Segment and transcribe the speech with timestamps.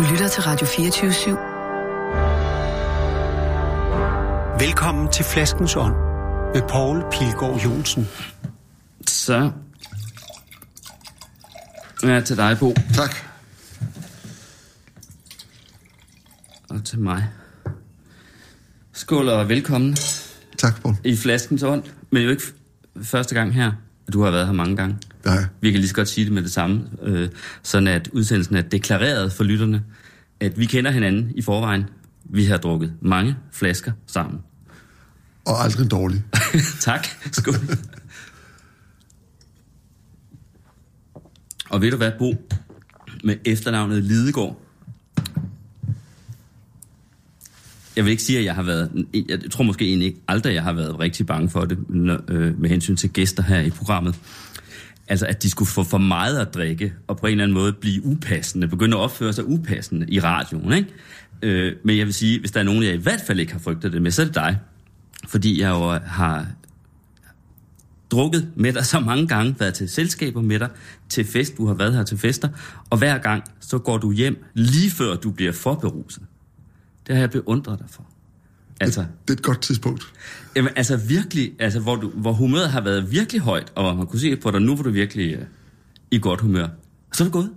[0.00, 1.30] Du lytter til Radio 24 /7.
[4.66, 5.94] Velkommen til Flaskens Ånd
[6.54, 8.08] med Poul Pilgaard Jonsen.
[9.06, 9.50] Så.
[12.02, 12.74] Ja, til dig, Bo.
[12.94, 13.14] Tak.
[16.70, 17.28] Og til mig.
[18.92, 19.96] Skål og velkommen
[20.58, 20.94] Tak, Poul.
[21.04, 21.82] i Flaskens Ånd.
[22.10, 22.42] Men jo ikke
[23.02, 23.72] første gang her.
[24.12, 24.98] Du har været her mange gange.
[25.24, 25.44] Nej.
[25.60, 27.28] Vi kan lige så godt sige det med det samme, øh,
[27.62, 29.82] sådan at udsendelsen er deklareret for lytterne,
[30.40, 31.84] at vi kender hinanden i forvejen.
[32.24, 34.40] Vi har drukket mange flasker sammen.
[35.44, 36.24] Og aldrig en dårlig.
[36.80, 37.06] tak.
[37.32, 37.54] Skål.
[41.70, 42.34] Og ved du hvad, Bo?
[43.24, 44.60] Med efternavnet Lidegaard.
[47.96, 49.06] Jeg vil ikke sige, at jeg har været...
[49.28, 52.60] Jeg tror måske egentlig ikke aldrig, jeg har været rigtig bange for det, når, øh,
[52.60, 54.14] med hensyn til gæster her i programmet.
[55.10, 57.72] Altså, at de skulle få for meget at drikke, og på en eller anden måde
[57.72, 60.88] blive upassende, begynde at opføre sig upassende i radioen, ikke?
[61.42, 63.58] Øh, men jeg vil sige, hvis der er nogen, jeg i hvert fald ikke har
[63.58, 64.58] frygtet det med, så er det dig.
[65.28, 66.46] Fordi jeg jo har
[68.10, 70.68] drukket med dig så mange gange, været til selskaber med dig,
[71.08, 72.48] til fest, du har været her til fester,
[72.90, 76.22] og hver gang, så går du hjem, lige før du bliver for beruset.
[77.06, 78.09] Det har jeg beundret dig for.
[78.80, 80.12] Altså, Det er et godt tidspunkt.
[80.56, 84.06] jamen, altså virkelig, altså, hvor, du, hvor humøret har været virkelig højt, og hvor man
[84.06, 85.44] kunne se på dig, nu var du virkelig øh,
[86.10, 86.64] i godt humør.
[87.10, 87.50] Og så er du gået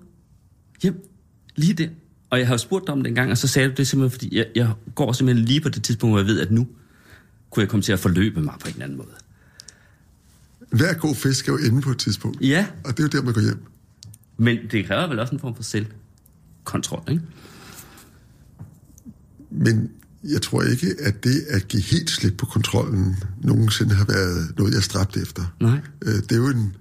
[0.83, 1.09] hjem,
[1.55, 1.87] lige der.
[2.29, 3.87] Og jeg har jo spurgt dig om det en gang, og så sagde du det
[3.87, 6.67] simpelthen, fordi jeg, jeg går simpelthen lige på det tidspunkt, hvor jeg ved, at nu
[7.49, 9.09] kunne jeg komme til at forløbe mig på en eller anden måde.
[10.71, 12.41] Hver god fest skal jo ende på et tidspunkt.
[12.41, 13.65] Ja, Og det er jo der, man går hjem.
[14.37, 17.21] Men det kræver vel også en form for selvkontrol, ikke?
[19.49, 19.91] Men
[20.23, 24.73] jeg tror ikke, at det at give helt slip på kontrollen nogensinde har været noget,
[24.73, 25.55] jeg stræbte efter.
[25.61, 25.79] Nej.
[26.05, 26.75] Øh, Det er jo en...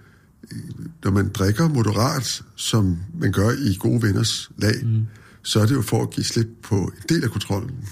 [1.04, 5.06] Når man drikker moderat, som man gør i gode venners lag, mm.
[5.42, 7.88] så er det jo for at give slip på en del af kontrollen.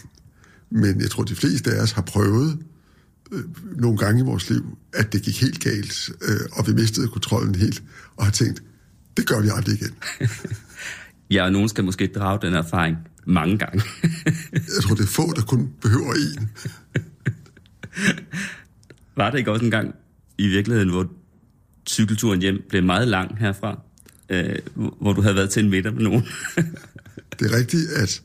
[0.71, 2.59] Men jeg tror, de fleste af os har prøvet
[3.33, 3.45] øh,
[3.77, 7.55] nogle gange i vores liv, at det gik helt galt, øh, og vi mistede kontrollen
[7.55, 7.83] helt,
[8.17, 8.63] og har tænkt,
[9.17, 9.95] det gør vi aldrig igen.
[11.31, 13.83] Ja, og nogen skal måske drage den erfaring mange gange.
[14.53, 16.51] Jeg tror, det er få, der kun behøver en.
[19.17, 19.95] Var det ikke også en gang
[20.39, 21.11] i virkeligheden, hvor
[21.89, 23.81] cykelturen hjem blev meget lang herfra?
[24.31, 26.23] Øh, hvor du havde været til en middag med nogen?
[27.39, 28.23] Det er rigtigt, at,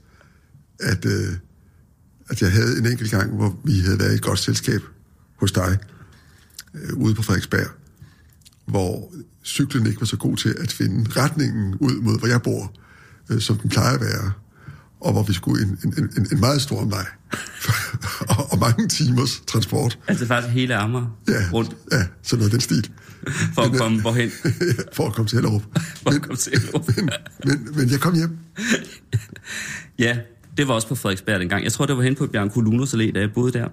[0.80, 1.34] at, øh,
[2.30, 4.82] at jeg havde en enkelt gang, hvor vi havde været i et godt selskab
[5.36, 5.78] hos dig,
[6.74, 7.68] øh, ude på Frederiksberg,
[8.66, 9.14] hvor
[9.44, 12.74] cyklen ikke var så god til at finde retningen ud mod, hvor jeg bor,
[13.30, 14.32] øh, som den plejer at være,
[15.06, 17.06] og hvor vi skulle en, en, en, en meget stor omvej,
[18.38, 20.00] og, og mange timers transport.
[20.08, 22.90] altså faktisk hele Amager Ja, rundt ja sådan noget den stil.
[23.54, 24.32] for at Men, øh, komme hvorhen?
[24.96, 25.64] for at komme til Hellerup.
[26.04, 26.88] For at komme til Hellerup.
[26.98, 27.10] men,
[27.46, 28.38] men, men jeg kom hjem.
[30.00, 30.18] Ja,
[30.58, 31.64] det var også på Frederiksberg dengang.
[31.64, 33.68] Jeg tror, det var hen på Bjørn Kulunus Allé, da jeg boede der.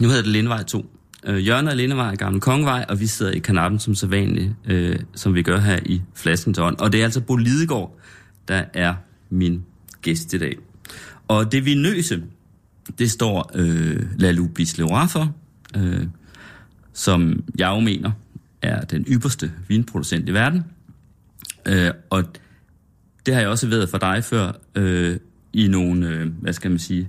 [0.00, 0.86] Nu hedder det Lindevej 2.
[1.26, 4.52] Øh, Jørgen og Lindevej er Gamle Kongevej, og vi sidder i kanappen som så vanligt,
[4.66, 6.76] øh, som vi gør her i Flaskens Ånd.
[6.78, 7.98] Og det er altså Bo Lidegaard,
[8.48, 8.94] der er
[9.30, 9.62] min
[10.08, 10.56] gæst i dag.
[11.28, 12.22] Og det vinøse,
[12.98, 15.34] det står øh, Lalu Bisleroy for,
[15.76, 16.06] øh,
[16.92, 18.10] som jeg jo mener
[18.62, 20.62] er den ypperste vinproducent i verden.
[21.66, 22.24] Øh, og
[23.26, 25.16] det har jeg også været for dig før, øh,
[25.52, 27.08] i nogle, øh, hvad skal man sige,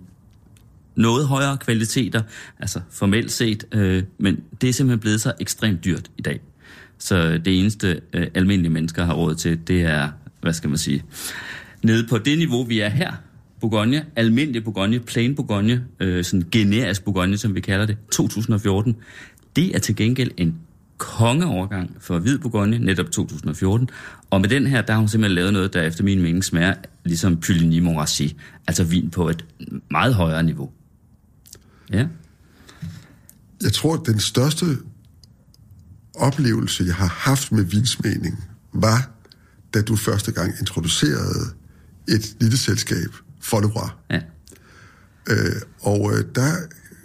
[0.96, 2.22] noget højere kvaliteter,
[2.60, 6.40] altså formelt set, øh, men det er simpelthen blevet så ekstremt dyrt i dag.
[6.98, 10.10] Så det eneste øh, almindelige mennesker har råd til, det er,
[10.42, 11.04] hvad skal man sige,
[11.84, 13.14] nede på det niveau, vi er her,
[13.60, 18.96] Bourgogne, almindelig Bourgogne, plain Bourgogne, øh, sådan generisk Bourgogne, som vi kalder det, 2014,
[19.56, 20.56] det er til gengæld en
[20.98, 23.90] kongeovergang for Hvid Bourgogne, netop 2014.
[24.30, 26.74] Og med den her, der har hun simpelthen lavet noget, der efter min mening smager
[27.06, 28.36] ligesom Puligny Montrachet,
[28.68, 29.46] altså vin på et
[29.92, 30.72] meget højere niveau.
[31.94, 32.08] Ja.
[33.62, 34.66] Jeg tror, at den største
[36.16, 39.10] oplevelse, jeg har haft med vinsmagning, var,
[39.74, 41.59] da du første gang introducerede
[42.10, 43.90] et lille selskab, Folleroy.
[44.10, 44.20] ja.
[45.30, 46.56] Øh, og øh, der,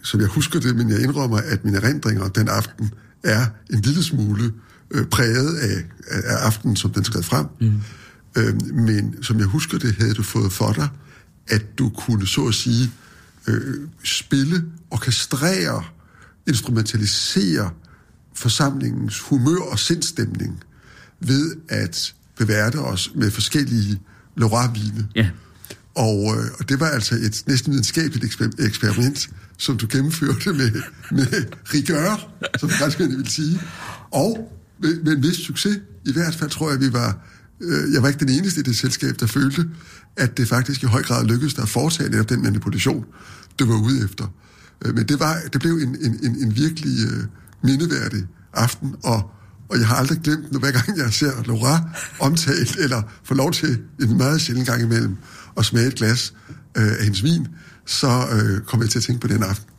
[0.02, 2.90] som jeg husker det, men jeg indrømmer, at mine erindringer den aften
[3.22, 4.52] er en lille smule
[4.90, 7.46] øh, præget af, af, af aftenen, som den skred frem.
[7.60, 7.72] Mm.
[8.36, 10.88] Øh, men som jeg husker det, havde du fået for dig,
[11.48, 12.90] at du kunne så at sige
[13.48, 15.84] øh, spille, orkestrere,
[16.48, 17.70] instrumentalisere
[18.34, 20.62] forsamlingens humør og sindstemning
[21.20, 24.00] ved at beværte os med forskellige
[24.36, 25.08] Leroy-vine.
[25.14, 25.28] Ja.
[25.94, 30.70] Og, øh, og det var altså et næsten videnskabeligt eksper- eksperiment, som du gennemførte med,
[31.10, 31.44] med
[31.74, 33.60] rigueur, som franskmændene vil sige.
[34.10, 34.52] Og
[34.82, 35.78] med, med en vis succes.
[36.06, 37.18] I hvert fald tror jeg, vi var
[37.60, 39.68] øh, jeg var ikke den eneste i det selskab, der følte,
[40.16, 43.04] at det faktisk i høj grad lykkedes at foretage netop den manipulation,
[43.58, 44.34] du var ude efter.
[44.84, 47.24] Øh, men det, var, det blev en, en, en, en virkelig øh,
[47.62, 49.30] mindeværdig aften, og,
[49.74, 51.90] og jeg har aldrig glemt, når hver gang jeg ser Laura
[52.20, 55.16] omtalt, eller får lov til en meget sjældent gang imellem
[55.56, 56.34] at smage et glas
[56.76, 57.48] øh, af hendes vin,
[57.86, 59.70] så øh, kommer jeg til at tænke på den aften.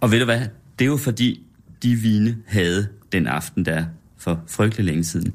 [0.00, 0.40] Og ved du hvad?
[0.78, 1.46] Det er jo fordi,
[1.82, 3.84] de vine havde den aften der
[4.18, 5.32] for frygtelig længe siden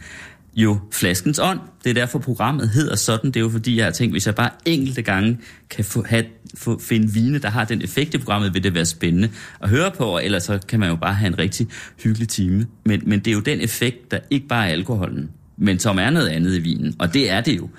[0.56, 1.60] jo flaskens ånd.
[1.84, 3.32] Det er derfor, programmet hedder sådan.
[3.32, 6.26] Det er jo fordi, jeg har tænkt, hvis jeg bare enkelte gange kan få, have,
[6.58, 9.30] få, finde vine, der har den effekt i programmet, vil det være spændende
[9.62, 11.68] at høre på, og ellers så kan man jo bare have en rigtig
[12.04, 12.68] hyggelig time.
[12.86, 16.10] Men, men det er jo den effekt, der ikke bare er alkoholen, men som er
[16.10, 16.96] noget andet i vinen.
[17.00, 17.70] Og det er det jo.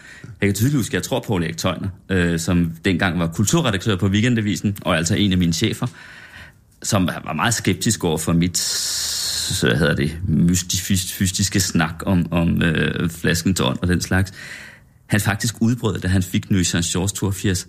[0.41, 3.97] Jeg kan tydeligt huske, at jeg tror på Erik Tøjner, øh, som dengang var kulturredaktør
[3.97, 5.87] på Weekendavisen, og altså en af mine chefer,
[6.87, 8.59] som var meget skeptisk over for mit
[9.55, 14.33] så hedder det, mystiske snak om, om øh, flasken tårn og den slags.
[15.07, 17.69] Han faktisk udbrød, da han fik Nuisance Shores 82.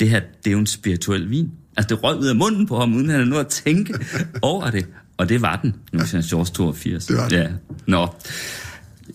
[0.00, 1.50] Det her, det er jo en spirituel vin.
[1.76, 3.94] Altså, det røg ud af munden på ham, uden han havde noget at tænke
[4.42, 4.86] over det.
[5.16, 7.06] Og det var den, Nuisance Shores 82.
[7.06, 7.48] Det var Ja.
[7.86, 8.14] Nå.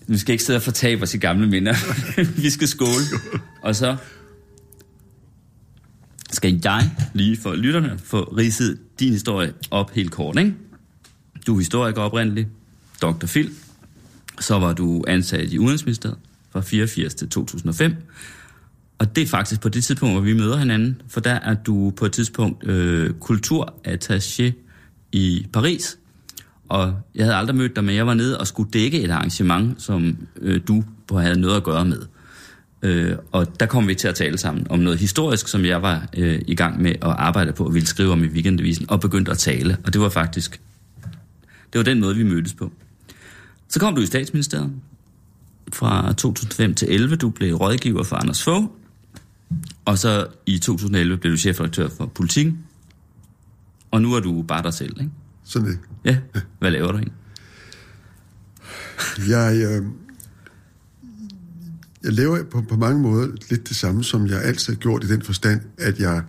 [0.06, 1.74] Vi skal ikke sidde og fortabe os i gamle minder.
[2.42, 3.04] Vi skal skåle.
[3.62, 3.96] Og så
[6.32, 10.54] skal jeg lige for lytterne få ridset din historie op helt kort, ikke?
[11.46, 12.48] Du er historiker oprindeligt,
[13.02, 13.26] Dr.
[13.26, 13.50] Phil.
[14.40, 16.18] Så var du ansat i Udenrigsministeriet
[16.50, 17.94] fra 84 til 2005.
[18.98, 21.92] Og det er faktisk på det tidspunkt, hvor vi møder hinanden, for der er du
[21.96, 24.52] på et tidspunkt øh, kulturattaché
[25.12, 25.98] i Paris.
[26.68, 29.82] Og jeg havde aldrig mødt dig, men jeg var nede og skulle dække et arrangement,
[29.82, 30.84] som øh, du
[31.16, 32.02] havde noget at gøre med.
[32.82, 36.08] Øh, og der kom vi til at tale sammen om noget historisk, som jeg var
[36.16, 39.30] øh, i gang med at arbejde på og ville skrive om i weekendavisen, og begyndte
[39.30, 39.76] at tale.
[39.84, 40.60] Og det var faktisk
[41.72, 42.72] det var den måde, vi mødtes på.
[43.68, 44.72] Så kom du i statsministeriet
[45.72, 47.16] fra 2005 til 11.
[47.16, 48.66] Du blev rådgiver for Anders Fogh.
[49.84, 52.52] Og så i 2011 blev du chefredaktør for Politik.
[53.90, 55.12] Og nu er du bare dig selv, ikke?
[55.44, 55.78] Sådan det.
[56.04, 56.18] Ja.
[56.58, 57.14] Hvad laver du egentlig?
[59.28, 59.86] Jeg, øh,
[62.04, 65.08] jeg laver på, på mange måder lidt det samme, som jeg altid har gjort i
[65.08, 66.22] den forstand, at jeg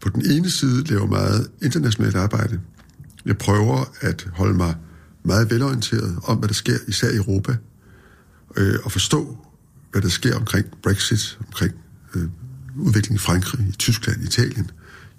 [0.00, 2.60] på den ene side laver meget internationalt arbejde.
[3.24, 4.74] Jeg prøver at holde mig
[5.22, 7.56] meget velorienteret om, hvad der sker, især i Europa,
[8.56, 9.38] øh, og forstå,
[9.92, 11.74] hvad der sker omkring Brexit, omkring
[12.14, 12.28] øh,
[12.76, 14.70] udviklingen i Frankrig, i Tyskland, Italien,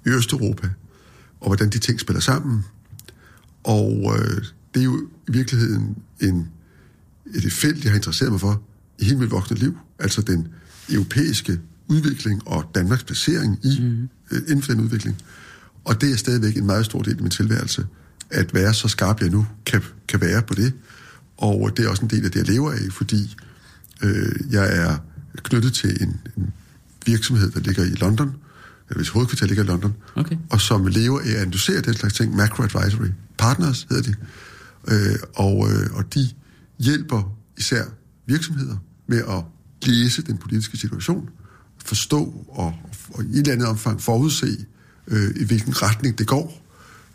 [0.05, 0.69] i Østeuropa,
[1.39, 2.65] og hvordan de ting spiller sammen.
[3.63, 4.43] Og øh,
[4.73, 6.47] det er jo i virkeligheden en,
[7.25, 8.63] et felt, jeg har interesseret mig for
[8.99, 10.47] i hele mit voksne liv, altså den
[10.89, 14.09] europæiske udvikling og Danmarks placering i, mm.
[14.31, 15.17] øh, inden for den udvikling.
[15.85, 17.87] Og det er stadigvæk en meget stor del af min tilværelse,
[18.29, 20.73] at være så skarp, jeg nu kan, kan være på det.
[21.37, 23.35] Og det er også en del af det, jeg lever af, fordi
[24.03, 24.97] øh, jeg er
[25.37, 26.53] knyttet til en, en
[27.05, 28.27] virksomhed, der ligger i London,
[28.89, 30.37] eller hvis hovedkvarter ligger i London, Okay.
[30.49, 32.35] og som lever af at analysere den slags ting.
[32.35, 33.07] Macro Advisory
[33.37, 34.15] Partners hedder de.
[34.87, 36.29] Øh, og, øh, og de
[36.79, 37.83] hjælper især
[38.25, 38.77] virksomheder
[39.07, 39.43] med at
[39.87, 41.29] læse den politiske situation,
[41.85, 42.73] forstå og,
[43.13, 44.47] og i et eller andet omfang forudse,
[45.07, 46.61] øh, i hvilken retning det går,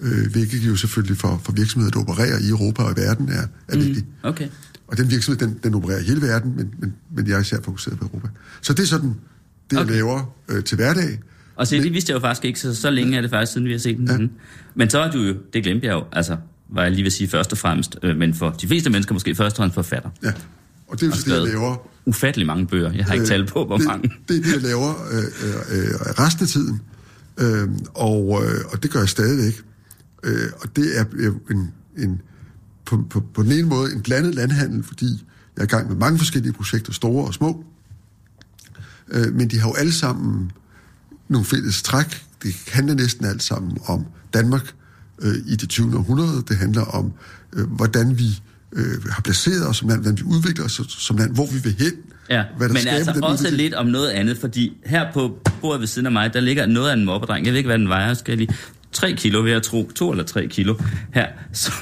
[0.01, 3.47] øh, hvilket jo selvfølgelig for, for virksomheder, der opererer i Europa og i verden, er,
[3.69, 4.07] er vigtigt.
[4.23, 4.49] Okay.
[4.89, 7.61] Og den virksomhed, den, den opererer i hele verden, men, men, men jeg er især
[7.63, 8.29] fokuseret på Europa.
[8.61, 9.15] Så det er sådan,
[9.71, 9.87] det Okay.
[9.87, 11.21] jeg laver øh, til hverdag.
[11.57, 13.67] Og se, det vidste jeg jo faktisk ikke, så, så længe er det faktisk, siden
[13.67, 14.09] vi har set den.
[14.09, 14.27] Ja.
[14.75, 16.37] Men så er du jo, det glemte jeg jo, altså,
[16.69, 19.13] var jeg lige ved at sige først og fremmest, øh, men for de fleste mennesker
[19.13, 20.11] måske først og fremmest forfatter.
[20.23, 20.33] Ja.
[20.89, 22.93] Og det er jo så det, jeg laver ufattelig mange bøger.
[22.93, 24.13] Jeg har ikke Øh, talt på, hvor det, mange.
[24.29, 26.81] Det er det, jeg laver øh, øh, øh, resten af tiden.
[27.39, 29.63] Øh, og, øh, og det gør jeg stadigvæk.
[30.23, 32.21] Øh, og det er jo en, en,
[32.85, 35.25] på, på, på den ene måde en blandet landhandel, fordi
[35.57, 37.65] jeg er i gang med mange forskellige projekter, store og små.
[39.09, 40.53] Øh, men de har jo alle sammen
[41.29, 42.23] nogle fælles træk.
[42.43, 44.75] Det handler næsten alt sammen om Danmark
[45.23, 45.97] øh, i det 20.
[45.97, 46.45] århundrede.
[46.49, 47.13] Det handler om,
[47.53, 48.41] øh, hvordan vi
[48.73, 51.75] øh, har placeret os som land, hvordan vi udvikler os som land, hvor vi vil
[51.79, 51.93] hen.
[52.31, 53.63] Ja, hvad der men altså den også udvikling.
[53.63, 56.91] lidt om noget andet, fordi her på bordet ved siden af mig, der ligger noget
[56.91, 57.47] af en mobbedreng.
[57.47, 58.15] Jeg ved ikke, hvad den vejer.
[58.15, 58.55] Skal jeg lige...
[58.93, 59.91] 3 kilo, vil jeg tro.
[59.95, 60.75] To eller tre kilo
[61.15, 61.73] her, så,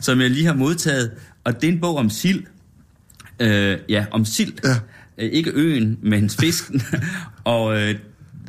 [0.00, 1.10] som jeg lige har modtaget.
[1.44, 2.42] Og det er en bog om sild.
[3.40, 4.52] Øh, ja, om sild.
[4.64, 4.74] Ja.
[5.24, 6.82] Øh, ikke øen, men fisken.
[7.44, 7.94] og øh,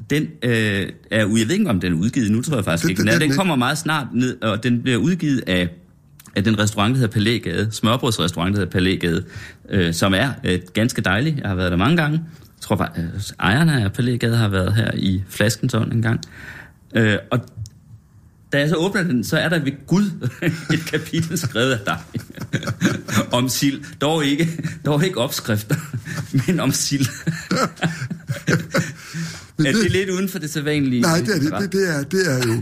[0.09, 0.89] den øh, er.
[1.11, 2.99] Jeg ved ikke, om den er udgivet nu, tror jeg faktisk Den- ikke.
[3.01, 5.69] Den, den- den den- kommer meget snart ned, og den bliver udgivet af
[6.35, 9.25] at den restaurant, der hedder Palægade, smørbrødsrestaurant, der hedder Palægade,
[9.69, 11.37] øh, som er øh, ganske dejlig.
[11.41, 12.17] Jeg har været der mange gange.
[12.17, 16.21] Jeg tror bare, øh, ejerne af Palægade har været her i Flaskensund en gang.
[16.95, 17.39] Øh, og
[18.53, 20.29] da jeg så åbner den, så er der ved Gud
[20.73, 21.97] et kapitel skrevet af dig
[23.37, 23.81] om sild.
[24.01, 24.47] Dog ikke,
[24.85, 25.75] dog ikke opskrifter,
[26.47, 27.07] men om sild.
[29.57, 31.01] Men er det lidt uden for det sædvanlige?
[31.01, 31.51] Nej, det er det.
[31.61, 32.53] Det, det, er, det er jo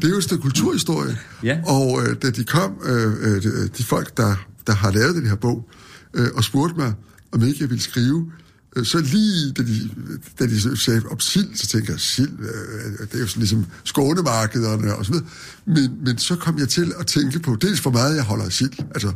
[0.00, 1.18] det er jo et stykke kulturhistorie.
[1.42, 1.60] Ja.
[1.64, 5.26] Og øh, da de kom, øh, øh, de, de folk, der, der har lavet den
[5.26, 5.68] her bog,
[6.14, 6.92] øh, og spurgte mig,
[7.32, 8.32] om ikke jeg ville skrive,
[8.76, 9.90] øh, så lige da de,
[10.38, 13.66] da de sagde om sild, så tænker jeg, sild, øh, det er jo sådan ligesom
[13.84, 15.26] skånemarkederne og så videre.
[15.66, 18.52] Men, men så kom jeg til at tænke på, dels hvor meget jeg holder af
[18.52, 19.12] sild, altså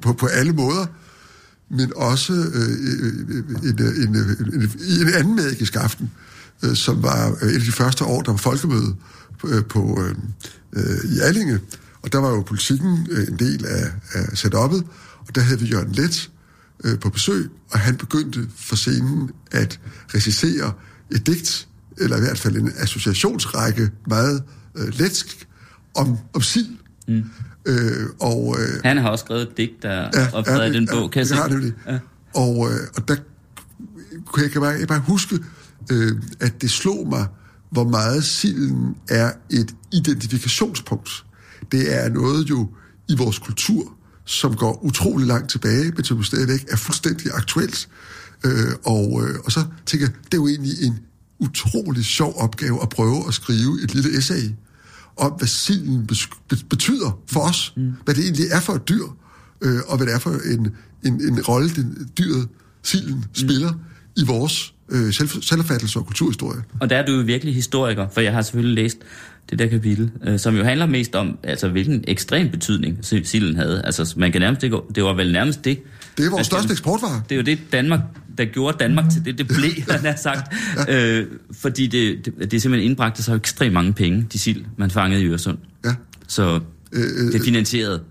[0.00, 0.86] på, på alle måder,
[1.70, 4.16] men også øh, en, en, en,
[4.54, 6.10] en, en anden magisk aften,
[6.62, 8.94] øh, som var øh, et af de første år, der var folkemøde
[9.44, 10.14] øh, på, øh,
[10.72, 11.60] øh, i Allinge.
[12.02, 14.82] Og der var jo politikken øh, en del af, af setup'et,
[15.18, 16.30] og der havde vi Jørgen Let
[16.84, 19.80] øh, på besøg, og han begyndte for scenen at
[20.14, 20.72] recensere
[21.10, 24.42] et digt, eller i hvert fald en associationsrække, meget
[24.76, 25.46] øh, letsk,
[25.94, 26.76] om, om sild.
[27.08, 27.24] Mm.
[27.66, 31.10] Øh, og, øh, Han har også skrevet et digt, der ja, optræder i den bog,
[31.10, 31.50] kan jeg det se.
[31.50, 31.72] nemlig.
[31.86, 31.98] Ja.
[32.34, 33.16] Og, øh, og der
[34.26, 35.38] kunne jeg, kan bare, jeg bare huske,
[35.90, 37.26] øh, at det slog mig,
[37.70, 41.24] hvor meget silden er et identifikationspunkt.
[41.72, 42.68] Det er noget jo
[43.08, 43.92] i vores kultur,
[44.24, 47.88] som går utrolig langt tilbage, men som stadigvæk er fuldstændig aktuelt.
[48.44, 50.98] Øh, og, øh, og så tænker jeg, det er jo egentlig en
[51.38, 54.50] utrolig sjov opgave at prøve at skrive et lille essay
[55.16, 56.08] om, hvad silden
[56.70, 57.92] betyder for os, mm.
[58.04, 59.04] hvad det egentlig er for et dyr,
[59.60, 60.70] øh, og hvad det er for en,
[61.02, 62.48] en, en rolle, den dyret,
[62.82, 63.72] silden, spiller
[64.16, 66.60] i vores øh, selv, selvopfattelse og kulturhistorie.
[66.80, 68.98] Og der er du jo virkelig historiker, for jeg har selvfølgelig læst
[69.50, 73.56] det der kapitel, øh, som jo handler mest om, altså hvilken ekstrem betydning si- silden
[73.56, 73.82] havde.
[73.84, 75.78] Altså man kan nærmest ikke, det var vel nærmest det.
[76.18, 77.22] Det er vores største kan- eksportvare.
[77.28, 78.00] Det er jo det Danmark,
[78.38, 80.52] der gjorde Danmark til det, det blev, han har sagt.
[80.90, 85.22] øh, fordi det, det, det simpelthen indbragte jo ekstremt mange penge, de sild, man fangede
[85.22, 85.58] i Øresund.
[85.84, 85.94] Ja.
[86.28, 86.60] Så
[86.94, 88.02] Øh, det finansierede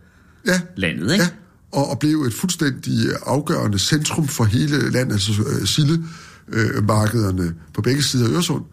[0.47, 1.23] Ja, landet, ikke?
[1.23, 1.29] ja.
[1.71, 2.93] Og, og blev et fuldstændig
[3.25, 6.07] afgørende centrum for hele landet, altså øh, sildemarkederne
[6.47, 8.63] øh, på begge sider af Øresund.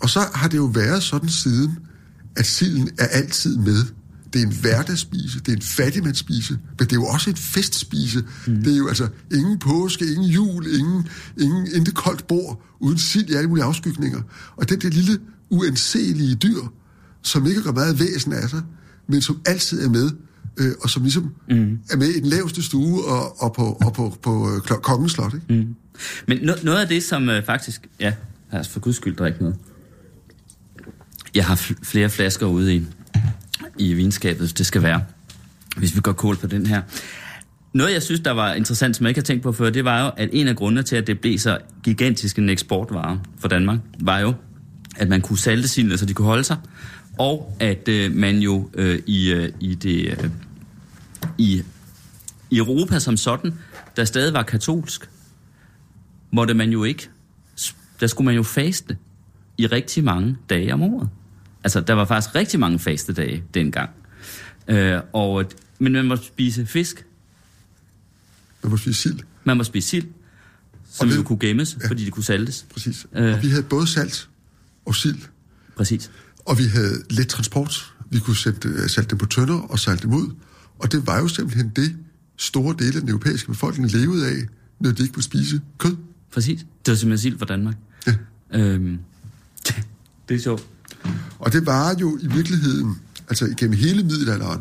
[0.00, 1.78] Og så har det jo været sådan siden,
[2.36, 3.84] at silden er altid med.
[4.32, 8.24] Det er en hverdagsspise, det er en fattigmandsspise, men det er jo også et festspise.
[8.46, 8.62] Mm.
[8.62, 11.08] Det er jo altså ingen påske, ingen jul, ingen,
[11.38, 14.22] ingen intet koldt bord, uden sild i alle mulige afskygninger.
[14.56, 15.18] Og det er det lille
[15.50, 16.60] uanselige dyr,
[17.22, 18.62] som ikke gør meget væsen af sig,
[19.08, 20.10] men som altid er med,
[20.56, 21.78] øh, og som ligesom mm.
[21.90, 25.12] er med i den laveste stue og, og på, og på, på øh, klo- kongens
[25.12, 25.34] slot.
[25.34, 25.62] Ikke?
[25.62, 25.74] Mm.
[26.26, 27.88] Men no- noget af det, som øh, faktisk...
[28.00, 28.12] Ja,
[28.52, 29.56] os for guds skyld drikke noget.
[31.34, 32.86] Jeg har fl- flere flasker ude i,
[33.78, 35.02] i vinskabet, hvis det skal være.
[35.76, 36.82] Hvis vi går kål på den her.
[37.72, 40.04] Noget, jeg synes, der var interessant, som jeg ikke har tænkt på før, det var
[40.04, 43.78] jo, at en af grundene til, at det blev så gigantisk en eksportvare for Danmark,
[44.00, 44.34] var jo,
[44.96, 46.56] at man kunne salte sildene, så de kunne holde sig,
[47.20, 50.06] og at øh, man jo øh, i, øh, i det...
[50.24, 50.30] Øh,
[51.38, 51.62] i,
[52.50, 53.52] i Europa som sådan,
[53.96, 55.10] der stadig var katolsk,
[56.32, 57.08] måtte man jo ikke,
[58.00, 58.96] der skulle man jo faste
[59.58, 61.08] i rigtig mange dage om året.
[61.64, 63.90] Altså, der var faktisk rigtig mange fastedage dengang.
[64.68, 65.44] Øh, og,
[65.78, 67.06] men man måtte spise fisk,
[68.62, 70.06] Man må spise sild, man måtte spise sild,
[70.90, 71.88] som det- jo kunne gemmes, ja.
[71.88, 72.66] fordi de kunne saltes.
[72.72, 73.06] præcis.
[73.12, 73.34] Øh.
[73.34, 74.28] Og vi havde både salt
[74.84, 75.18] og sild,
[75.76, 76.10] Præcis.
[76.50, 77.94] Og vi havde let transport.
[78.10, 80.34] Vi kunne sætte, øh, salte dem på tønder og salte dem ud.
[80.78, 81.96] Og det var jo simpelthen det,
[82.36, 84.36] store dele af den europæiske befolkning levede af,
[84.80, 85.96] når de ikke kunne spise kød.
[86.32, 86.60] Præcis.
[86.60, 87.74] Det var simpelthen sild for Danmark.
[88.06, 88.14] Ja.
[88.54, 88.98] Øhm,
[90.28, 90.66] det er sjovt.
[91.38, 94.60] Og det var jo i virkeligheden, altså igennem hele middelalderen,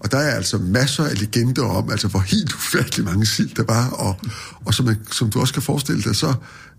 [0.00, 3.64] og der er altså masser af legender om, altså hvor helt ufattelig mange sild der
[3.64, 4.20] var, og,
[4.64, 6.34] og som, man, som du også kan forestille dig, så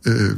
[0.07, 0.37] øh,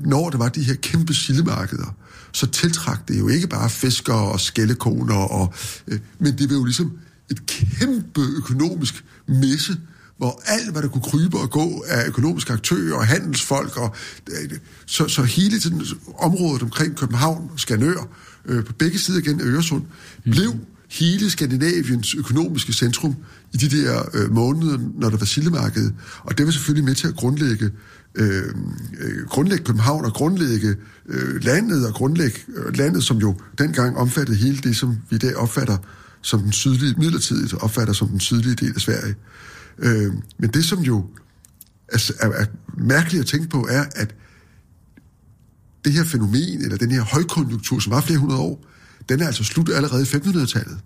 [0.00, 1.94] når der var de her kæmpe sildemarkeder,
[2.32, 5.54] så tiltrak det jo ikke bare fiskere og skællekoner, og,
[5.88, 6.92] øh, men det var jo ligesom
[7.30, 9.76] et kæmpe økonomisk messe,
[10.16, 13.94] hvor alt, hvad der kunne krybe og gå af økonomiske aktører og handelsfolk, og,
[14.30, 14.50] øh,
[14.86, 15.82] så, så hele tiden
[16.18, 18.08] området omkring København, Skanør,
[18.46, 19.82] øh, på begge sider igen af Øresund,
[20.24, 20.54] blev
[20.90, 23.16] hele Skandinaviens økonomiske centrum
[23.54, 25.90] i de der øh, måneder, når der var sildemarked.
[26.18, 27.70] Og det var selvfølgelig med til at grundlægge,
[28.14, 28.44] øh,
[29.00, 30.76] øh grundlægge København og grundlægge
[31.08, 35.18] øh, landet, og grundlægge øh, landet, som jo dengang omfattede hele det, som vi i
[35.18, 35.76] dag opfatter
[36.22, 39.14] som den sydlige, midlertidigt opfatter som den sydlige del af Sverige.
[39.78, 41.06] Øh, men det, som jo
[41.88, 42.46] er, er, er
[42.78, 44.14] mærkeligt at tænke på, er, at
[45.84, 48.66] det her fænomen, eller den her højkonjunktur, som var flere hundrede år,
[49.08, 50.78] den er altså slut allerede i 1500-tallet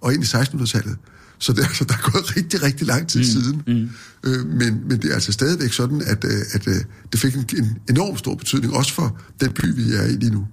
[0.00, 0.96] og ind i 1600-tallet.
[1.44, 3.62] Så det, er altså, der er gået rigtig, rigtig lang tid mm, siden.
[3.66, 3.90] Mm.
[4.24, 7.46] Øh, men, men det er altså stadigvæk sådan, at, øh, at, at det fik en,
[7.58, 10.46] en enorm stor betydning, også for den by, vi er i lige nu.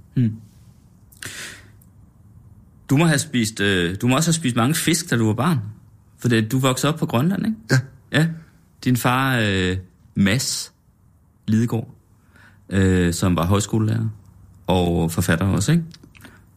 [2.90, 5.34] Du må, have spist, øh, du må også have spist mange fisk, da du var
[5.34, 5.60] barn.
[6.20, 7.58] For det, du voksede op på Grønland, ikke?
[7.72, 7.80] Ja,
[8.12, 8.28] Ja.
[8.84, 9.78] Din far, øh,
[10.16, 10.74] Mads
[11.48, 11.96] Lidegaard,
[12.70, 14.10] øh, som var højskolelærer
[14.68, 15.84] og forfatter også, ikke?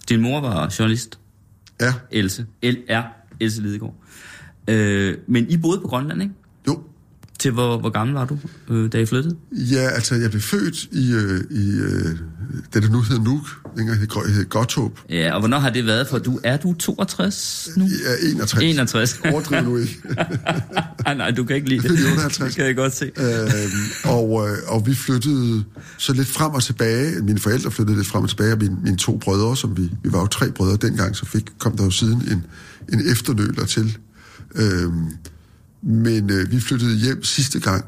[0.08, 1.18] Din mor var journalist,
[1.80, 2.46] ja, Else.
[2.62, 3.02] L-R.
[3.40, 4.03] Else Lidegaard.
[4.68, 6.34] Øh, men I boede på Grønland, ikke?
[6.68, 6.80] jo.
[7.38, 9.36] Til hvor, hvor gammel var du, øh, da I flyttede?
[9.52, 12.16] Ja, altså, jeg blev født i, øh, i øh,
[12.74, 14.90] det, der nu hedder Nuuk, dengang hed, hed.
[15.10, 16.08] Ja, og hvornår har det været?
[16.08, 17.84] For du er du 62 nu?
[17.84, 18.62] Ja, 61.
[18.62, 19.20] 61.
[19.32, 20.00] Overdriv nu ikke.
[21.04, 21.88] nej, nej, du kan ikke lide det.
[21.88, 22.48] Jeg er født i 58.
[22.48, 23.10] Det kan jeg godt se.
[23.16, 25.64] øhm, og, øh, og vi flyttede
[25.98, 27.22] så lidt frem og tilbage.
[27.22, 30.12] Mine forældre flyttede lidt frem og tilbage, og mine, mine to brødre, som vi, vi
[30.12, 32.46] var jo tre brødre dengang, så fik, kom der jo siden en,
[32.92, 33.98] en efterløler til.
[34.54, 35.08] Øhm,
[35.82, 37.84] men øh, vi flyttede hjem sidste gang,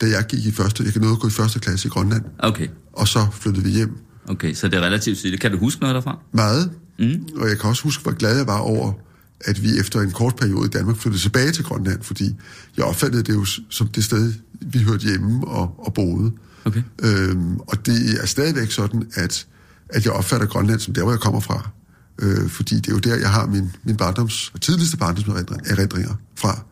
[0.00, 2.22] da jeg gik i første, jeg kan nå at gå i første klasse i Grønland,
[2.38, 3.96] Okay, og så flyttede vi hjem
[4.28, 5.42] okay, så det er relativt tidligt.
[5.42, 6.18] Kan du huske noget derfra?
[6.32, 7.26] meget, mm.
[7.36, 8.92] og jeg kan også huske, hvor glad jeg var over,
[9.40, 12.34] at vi efter en kort periode i Danmark flyttede tilbage til Grønland, fordi
[12.76, 16.32] jeg opfattede det jo som det sted, vi hørte hjemme og, og boede.
[16.64, 16.82] Okay.
[17.02, 19.46] Øhm, og det er stadigvæk sådan, at,
[19.88, 21.70] at jeg opfatter Grønland som der, hvor jeg kommer fra.
[22.18, 26.64] Øh, fordi det er jo der, jeg har min, min barndoms, tidligste barndomserindringer fra.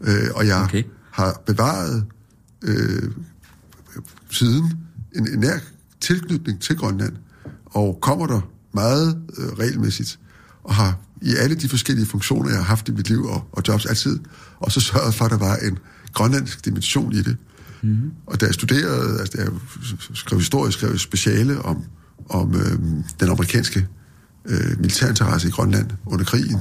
[0.00, 0.82] Øh, og jeg Okay.
[1.10, 2.04] har bevaret
[2.62, 3.10] øh,
[4.30, 4.72] siden
[5.16, 5.58] en, en nær
[6.00, 7.12] tilknytning til Grønland,
[7.66, 8.40] og kommer der
[8.72, 10.18] meget øh, regelmæssigt,
[10.64, 13.62] og har i alle de forskellige funktioner, jeg har haft i mit liv og, og
[13.68, 14.18] jobs altid,
[14.60, 15.78] og så sørget for, at der var en
[16.12, 17.36] grønlandsk dimension i det.
[17.82, 18.10] Mm-hmm.
[18.26, 19.52] Og da jeg studerede, altså da jeg
[20.14, 21.84] skrev historie, skrev speciale om,
[22.28, 22.78] om øh,
[23.20, 23.86] den amerikanske
[24.48, 26.60] øh, militærinteresse i Grønland under krigen.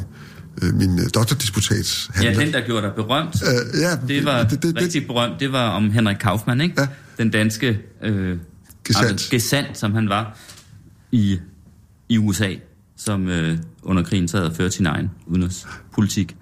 [0.62, 4.64] Øh, min øh, doktordisputat Ja, den, der gjorde dig berømt, Øh, ja, det var det,
[4.64, 5.40] det, det, rigtig berømt.
[5.40, 6.82] Det var om Henrik Kaufmann, ikke?
[6.82, 6.88] Ja.
[7.18, 8.38] Den danske øh,
[8.88, 9.12] Gesandt.
[9.12, 10.38] altså, gesandt, som han var
[11.12, 11.40] i,
[12.10, 12.54] i USA,
[12.98, 16.36] som øh, under krigen sad og førte sin egen udenrigspolitik.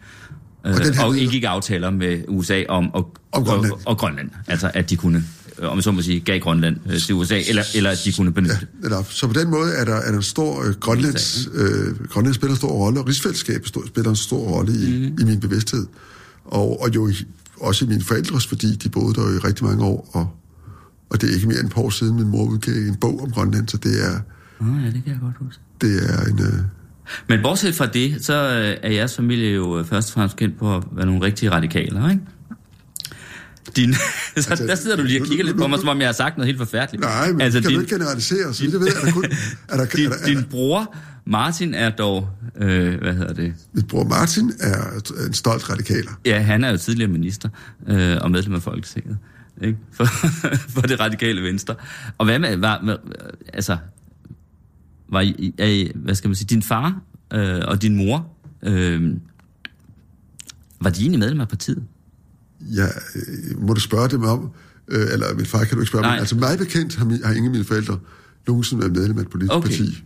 [0.65, 3.71] Øh, Og og, indgik aftaler med USA om, og, Om Grønland.
[3.73, 4.29] Og, og Grønland.
[4.47, 5.23] Altså, at de kunne,
[5.62, 8.31] om jeg så må sige, gav Grønland øh, til USA, eller, eller at de kunne
[8.31, 8.67] benytte det.
[8.83, 12.34] Eller, så på den måde er der, er der en stor øh, Grønlands, øh, Grønland
[12.34, 15.17] spiller en stor rolle, og rigsfællesskabet spiller en stor rolle i, mm.
[15.21, 15.86] i min bevidsthed.
[16.45, 17.13] Og, og jo i,
[17.60, 20.28] også i mine forældres, fordi de boede der i rigtig mange år, og,
[21.10, 23.21] og det er ikke mere end et par år siden, min mor udgav en bog
[23.21, 24.19] om Grønland, så det er,
[24.60, 25.62] Oh, ja, det kan jeg godt huske.
[25.82, 26.39] det er en...
[26.39, 26.60] Øh,
[27.30, 30.60] Men bortset fra det, så øh, er jeres familie jo øh, først og fremmest kendt
[30.60, 32.21] på at være nogle rigtige radikaler, ikke?
[33.76, 33.99] Din, så
[34.36, 36.13] Altså, der sidder du lige og kigger nu- lidt på mig, som om jeg har
[36.13, 37.04] sagt noget helt forfærdeligt.
[37.04, 39.23] nej, men altså, kan din, du ikke generalisere, så det ved jeg, er der kun...
[39.69, 40.95] Er der, din, er der, er din der, bror,
[41.26, 43.54] Martin, er dog, øh, hvad hedder det?
[43.73, 46.12] min bror Martin er en stolt radikaler.
[46.26, 47.49] Ja, han er jo tidligere minister
[47.88, 49.17] øh, og medlem af Folketinget.
[49.62, 49.78] Ikke?
[49.91, 50.06] For,
[50.69, 51.76] for det radikale venstre.
[52.17, 52.97] Og hvad med, var, var,
[53.54, 53.78] altså,
[55.10, 57.02] var I, er I, hvad skal man sige, din far
[57.34, 58.28] øh, og din mor,
[58.63, 59.13] øh,
[60.82, 61.84] var de egentlig medlem af partiet?
[62.76, 64.49] Ja, øh, må du spørge dem om,
[64.88, 66.12] øh, eller min far kan du ikke spørge Nej.
[66.12, 66.19] mig.
[66.19, 67.99] Altså mig bekendt har, har ingen af mine forældre
[68.47, 69.69] nogensinde været medlem af et politisk Okay.
[69.69, 70.04] parti.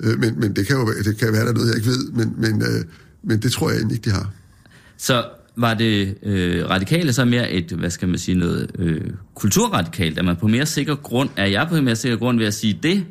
[0.00, 1.88] Øh, men, men det kan jo være, det kan være, der er noget, jeg ikke
[1.88, 2.84] ved, men, men, øh,
[3.22, 4.30] men det tror jeg egentlig ikke, de har.
[4.96, 5.24] Så
[5.56, 9.00] var det øh, radikale så mere et, hvad skal man sige, noget øh,
[9.34, 10.18] kulturradikalt?
[10.18, 11.28] Er man på mere sikker grund?
[11.36, 13.04] Er jeg på mere sikker grund ved at sige det?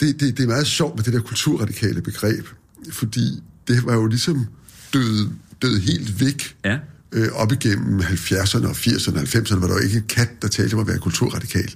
[0.00, 2.46] Det, det, det er meget sjovt med det der kulturradikale begreb,
[2.90, 4.46] fordi det var jo ligesom
[4.94, 5.28] død,
[5.62, 6.78] død helt væk Ja.
[7.12, 10.48] Øh, op igennem 70'erne og 80'erne og 90'erne, var der jo ikke en kat, der
[10.48, 11.74] talte om at være kulturradikal.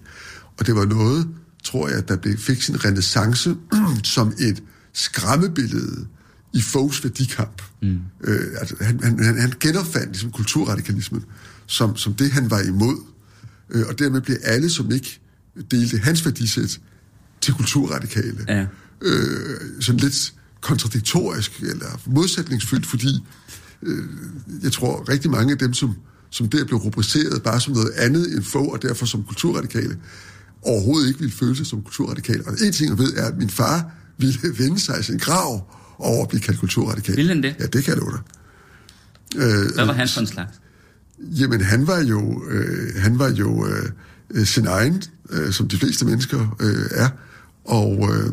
[0.59, 1.29] Og det var noget,
[1.65, 3.57] tror jeg, der blev, fik sin renaissance
[4.05, 4.63] som et
[4.93, 6.07] skræmmebillede
[6.55, 7.63] i Fogs værdikamp.
[7.83, 7.99] Mm.
[8.25, 11.25] Øh, altså, han, han, han, han genopfandt ligesom, kulturradikalismen
[11.67, 12.97] som, som det, han var imod.
[13.71, 15.21] Øh, og dermed blev alle, som ikke
[15.71, 16.81] delte hans værdisæt,
[17.41, 18.45] til kulturradikale.
[18.49, 18.67] Ja.
[19.03, 23.25] Øh, sådan lidt kontradiktorisk eller modsætningsfyldt, fordi
[23.83, 24.05] øh,
[24.63, 25.95] jeg tror rigtig mange af dem, som,
[26.31, 29.97] som der blev rubriceret bare som noget andet end få, og derfor som kulturradikale,
[30.63, 32.47] overhovedet ikke ville føle sig som kulturradikale.
[32.47, 35.75] Og en ting, jeg ved, er, at min far ville vende sig i sin grav
[35.99, 37.17] over at blive kaldt kulturradikal.
[37.17, 37.57] Ville han det?
[37.59, 38.21] Ja, det kan jeg love dig.
[39.37, 40.53] Øh, Hvad var han for en slags?
[41.19, 43.91] Jamen, han var jo, øh, han var jo øh,
[44.31, 47.09] øh, sin egen, øh, som de fleste mennesker øh, er,
[47.65, 48.33] og, øh,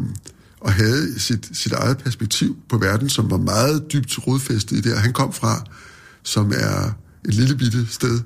[0.61, 4.97] og havde sit, sit eget perspektiv på verden, som var meget dybt rodfæstet i det,
[4.97, 5.63] han kom fra,
[6.23, 8.19] som er et lille bitte sted,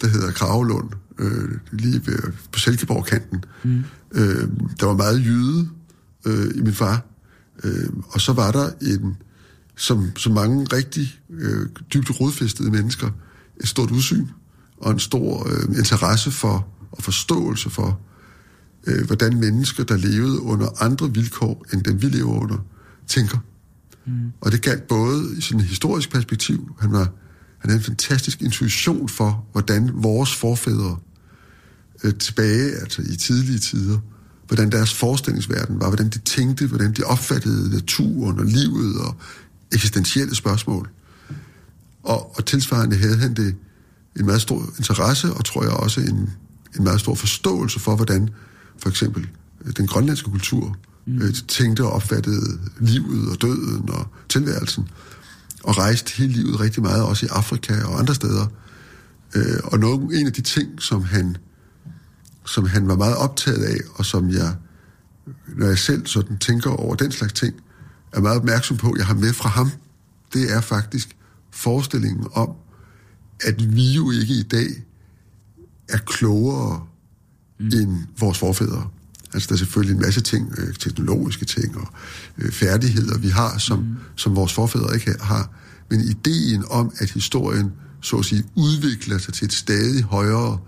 [0.00, 2.18] der hedder Kravelund, øh, lige ved,
[2.52, 3.44] på Silkeborg-kanten.
[3.64, 3.84] Mm.
[4.12, 4.48] Øh,
[4.80, 5.68] der var meget jyde
[6.24, 7.04] øh, i min far,
[7.64, 9.16] øh, og så var der en,
[9.76, 13.10] som, som mange rigtig øh, dybt rodfæstede mennesker,
[13.60, 14.26] et stort udsyn
[14.76, 18.00] og en stor øh, interesse for og forståelse for,
[18.86, 22.56] øh, hvordan mennesker, der levede under andre vilkår, end dem vi lever under,
[23.06, 23.38] tænker.
[24.06, 24.32] Mm.
[24.40, 27.12] Og det galt både i sådan et historisk perspektiv, han, var,
[27.58, 30.96] han havde en fantastisk intuition for, hvordan vores forfædre
[32.04, 33.98] øh, tilbage, altså i tidlige tider,
[34.46, 39.16] hvordan deres forestillingsverden var, hvordan de tænkte, hvordan de opfattede naturen og livet og
[39.72, 40.88] eksistentielle spørgsmål.
[42.02, 43.54] Og, og tilsvarende havde han det
[44.18, 46.30] en meget stor interesse, og tror jeg også en,
[46.78, 48.30] en meget stor forståelse for, hvordan
[48.82, 49.28] for eksempel
[49.64, 51.22] øh, den grønlandske kultur mm.
[51.22, 54.88] øh, tænkte og opfattede livet og døden og tilværelsen,
[55.64, 58.46] og rejste hele livet rigtig meget, også i Afrika og andre steder.
[59.34, 61.36] Øh, og nogle, en af de ting, som han,
[62.46, 64.54] som han var meget optaget af, og som jeg,
[65.56, 67.54] når jeg selv sådan tænker over den slags ting,
[68.12, 69.70] er meget opmærksom på, jeg har med fra ham,
[70.32, 71.16] det er faktisk
[71.50, 72.50] forestillingen om,
[73.44, 74.68] at vi jo ikke i dag
[75.88, 76.86] er klogere
[77.60, 77.66] mm.
[77.66, 78.88] end vores forfædre.
[79.32, 81.88] Altså der er selvfølgelig en masse ting, øh, teknologiske ting og
[82.38, 83.96] øh, færdigheder, vi har, som, mm.
[84.16, 85.50] som vores forfædre ikke har.
[85.90, 90.58] Men ideen om, at historien så at sige udvikler sig til et stadig højere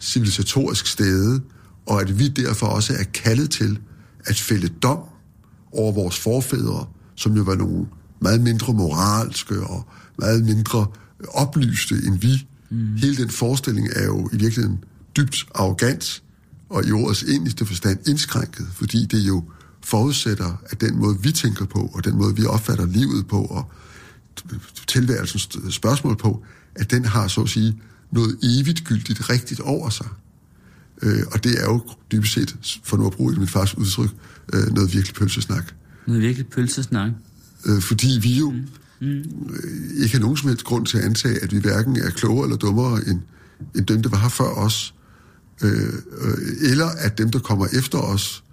[0.00, 1.40] civilisatorisk stede,
[1.86, 3.78] og at vi derfor også er kaldet til
[4.26, 4.98] at fælde dom
[5.72, 7.86] over vores forfædre, som jo var nogle
[8.20, 10.86] meget mindre moralske og meget mindre
[11.28, 12.46] oplyste end vi.
[12.70, 12.96] Mm.
[12.96, 14.84] Hele den forestilling er jo i virkeligheden
[15.16, 16.22] dybt arrogant,
[16.70, 19.44] og i ordets eneste forstand indskrænket, fordi det jo
[19.84, 23.72] forudsætter, at den måde, vi tænker på, og den måde, vi opfatter livet på, og
[24.86, 27.80] tilværelsens spørgsmål på, at den har, så at sige,
[28.12, 30.08] noget evigt gyldigt rigtigt over sig.
[31.02, 31.80] Øh, og det er jo
[32.12, 34.10] dybest set, for nu at bruge min fars udtryk,
[34.52, 35.74] øh, noget virkelig pølsesnak.
[36.06, 37.10] Noget virkelig pølsesnak?
[37.66, 38.66] Øh, fordi vi jo mm.
[39.00, 39.24] Mm.
[39.96, 42.56] ikke har nogen som helst grund til at antage, at vi hverken er klogere eller
[42.56, 43.20] dummere end,
[43.76, 44.94] end dem, der var her før os,
[45.62, 48.44] øh, øh, eller at dem, der kommer efter os,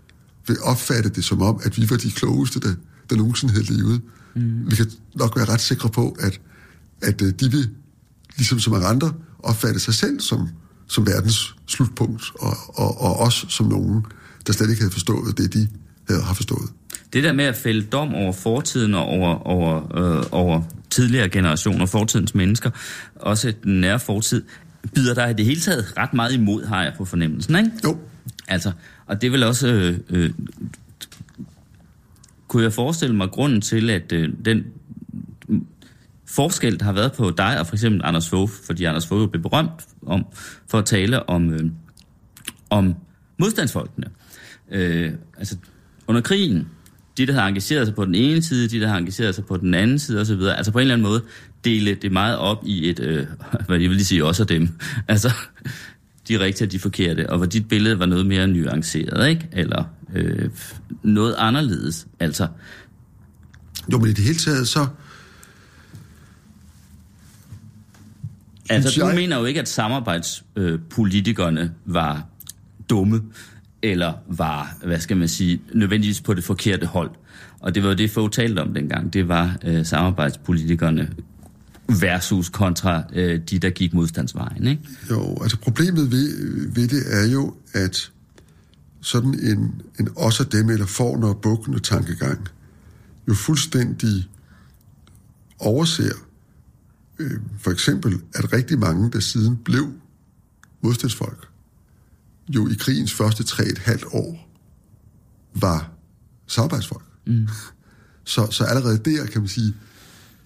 [0.47, 2.73] vil opfatte det som om, at vi var de klogeste, der,
[3.09, 4.01] der nogensinde havde levet.
[4.35, 4.71] Mm.
[4.71, 6.41] Vi kan nok være ret sikre på, at,
[7.01, 7.69] at øh, de vil,
[8.37, 10.49] ligesom mange andre, opfatte sig selv som,
[10.87, 14.05] som verdens slutpunkt, og, og, og os som nogen,
[14.47, 15.67] der slet ikke havde forstået det, de
[16.07, 16.69] havde, har forstået.
[17.13, 21.85] Det der med at fælde dom over fortiden og over, over, øh, over tidligere generationer,
[21.85, 22.71] fortidens mennesker,
[23.15, 24.43] også den nære fortid,
[24.95, 27.71] byder dig i det hele taget ret meget imod, har jeg på fornemmelsen, ikke?
[27.83, 27.97] Jo.
[28.47, 28.71] Altså,
[29.05, 29.67] og det vil også...
[29.67, 30.31] Øh, øh,
[32.47, 34.65] kunne jeg forestille mig grunden til, at øh, den
[36.25, 39.41] forskel, der har været på dig og for eksempel Anders Fogh, fordi Anders Fogh blev
[39.41, 40.25] berømt om,
[40.67, 41.71] for at tale om, øh,
[42.69, 42.95] om
[43.37, 44.07] modstandsfolkene.
[44.71, 45.57] Øh, altså,
[46.07, 46.67] under krigen,
[47.17, 49.57] de, der har engageret sig på den ene side, de, der har engageret sig på
[49.57, 51.23] den anden side osv., altså på en eller anden måde
[51.65, 53.25] dele det meget op i et, øh,
[53.67, 54.69] hvad jeg vil lige sige, også af dem.
[55.07, 55.31] Altså,
[56.27, 59.47] de rigtige og de forkerte, og hvor dit billede var noget mere nuanceret, ikke?
[59.51, 60.49] Eller øh,
[61.03, 62.47] noget anderledes, altså.
[63.91, 64.87] Jo, men i det hele taget så...
[68.69, 69.15] Altså, du jeg...
[69.15, 72.25] mener jo ikke, at samarbejdspolitikerne øh, var
[72.89, 73.21] dumme
[73.81, 77.11] eller var, hvad skal man sige, nødvendigvis på det forkerte hold.
[77.59, 79.13] Og det var jo det, få talte om dengang.
[79.13, 81.09] Det var øh, samarbejdspolitikerne
[82.01, 84.81] versus kontra øh, de, der gik modstandsvejen, ikke?
[85.09, 86.31] Jo, altså problemet ved,
[86.73, 88.11] ved det er jo, at
[89.01, 92.47] sådan en, en også dem eller forner og bukkende tankegang
[93.27, 94.29] jo fuldstændig
[95.59, 96.13] overser
[97.19, 99.93] øh, for eksempel, at rigtig mange, der siden blev
[100.81, 101.46] modstandsfolk,
[102.49, 104.49] jo i krigens første tre et halvt år
[105.55, 105.91] var
[106.47, 107.05] samarbejdsfolk.
[107.27, 107.47] Mm.
[108.23, 109.73] Så, så allerede der kan man sige,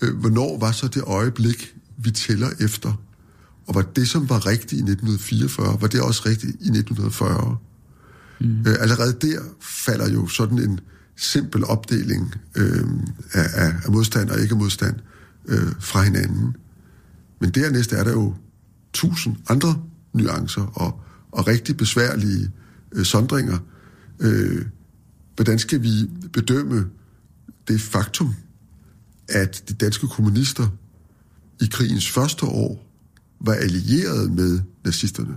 [0.01, 2.93] øh, hvornår var så det øjeblik, vi tæller efter?
[3.67, 7.57] Og var det, som var rigtigt i 1944, var det også rigtigt i 1940?
[8.39, 8.59] Mm.
[8.67, 10.79] Øh, allerede der falder jo sådan en
[11.15, 12.85] simpel opdeling øh,
[13.33, 14.95] af, af, af modstand og ikke modstand
[15.47, 16.55] øh, fra hinanden.
[17.39, 18.35] Men dernæst er der jo
[18.93, 19.81] tusind andre
[20.13, 21.01] nuancer og
[21.31, 22.51] og rigtig besværlige
[22.91, 23.57] øh, sondringer.
[24.19, 24.65] Øh,
[25.35, 26.89] hvordan skal vi bedømme
[27.67, 28.35] det faktum,
[29.29, 30.67] at de danske kommunister
[31.61, 32.87] i krigens første år
[33.39, 35.35] var allieret med nazisterne?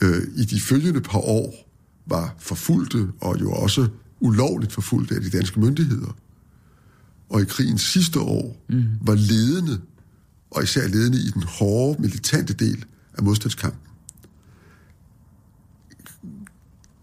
[0.00, 1.68] Øh, I de følgende par år
[2.06, 3.88] var forfulgte og jo også
[4.20, 6.16] ulovligt forfulgte af de danske myndigheder.
[7.28, 8.84] Og i krigens sidste år mm.
[9.00, 9.80] var ledende,
[10.50, 13.91] og især ledende i den hårde militante del af modstandskampen.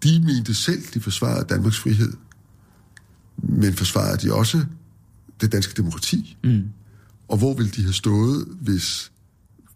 [0.03, 2.13] De mente selv, de forsvarede Danmarks frihed,
[3.37, 4.65] men forsvarede de også
[5.41, 6.37] det danske demokrati?
[6.43, 6.63] Mm.
[7.27, 9.11] Og hvor ville de have stået, hvis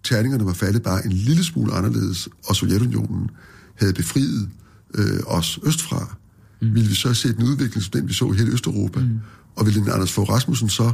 [0.03, 3.29] terningerne var faldet bare en lille smule anderledes, og Sovjetunionen
[3.75, 4.49] havde befriet
[4.93, 6.15] øh, os østfra?
[6.62, 6.75] Mm.
[6.75, 9.19] Ville vi så have set en udvikling som den, vi så i hele Østeuropa, mm.
[9.55, 10.93] Og ville Anders Fogh Rasmussen så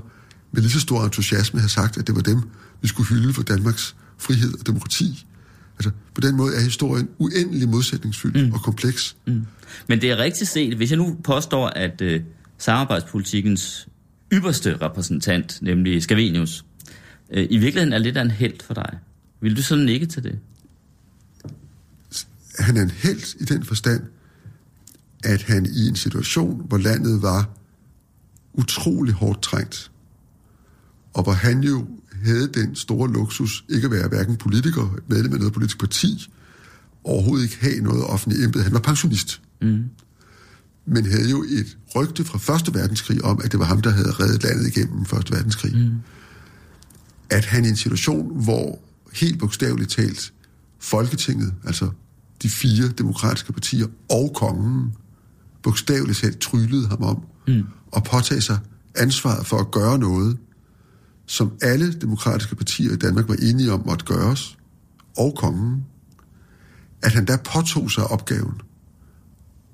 [0.51, 2.41] med lige så stor entusiasme have sagt, at det var dem,
[2.81, 5.25] vi skulle hylde for Danmarks frihed og demokrati.
[5.79, 8.53] Altså, på den måde er historien uendelig modsætningsfyldt mm.
[8.53, 9.15] og kompleks.
[9.27, 9.45] Mm.
[9.87, 12.21] Men det er rigtigt set, hvis jeg nu påstår, at øh,
[12.57, 13.87] samarbejdspolitikens
[14.33, 16.65] ypperste repræsentant, nemlig Scavenius,
[17.31, 18.97] øh, i virkeligheden er lidt af en held for dig.
[19.41, 20.39] Vil du sådan ikke til det?
[22.59, 24.01] Han er en held i den forstand,
[25.23, 27.49] at han i en situation, hvor landet var
[28.53, 29.91] utrolig hårdt trængt,
[31.13, 31.87] og hvor han jo
[32.23, 36.31] havde den store luksus ikke at være hverken politiker, medlem af noget politisk parti,
[37.03, 38.63] overhovedet ikke have noget offentligt embede.
[38.63, 39.41] Han var pensionist.
[39.61, 39.83] Mm.
[40.85, 44.11] Men havde jo et rygte fra Første Verdenskrig om, at det var ham, der havde
[44.11, 45.75] reddet landet igennem Første Verdenskrig.
[45.75, 45.95] Mm.
[47.29, 48.79] At han i en situation, hvor
[49.13, 50.33] helt bogstaveligt talt
[50.79, 51.89] Folketinget, altså
[52.41, 54.93] de fire demokratiske partier og kongen,
[55.63, 57.63] bogstaveligt talt tryllede ham om mm.
[57.95, 58.57] at påtage sig
[58.95, 60.37] ansvaret for at gøre noget,
[61.29, 64.57] som alle demokratiske partier i Danmark var enige om måtte gøres,
[65.17, 65.85] og kongen,
[67.01, 68.61] at han der påtog sig opgaven,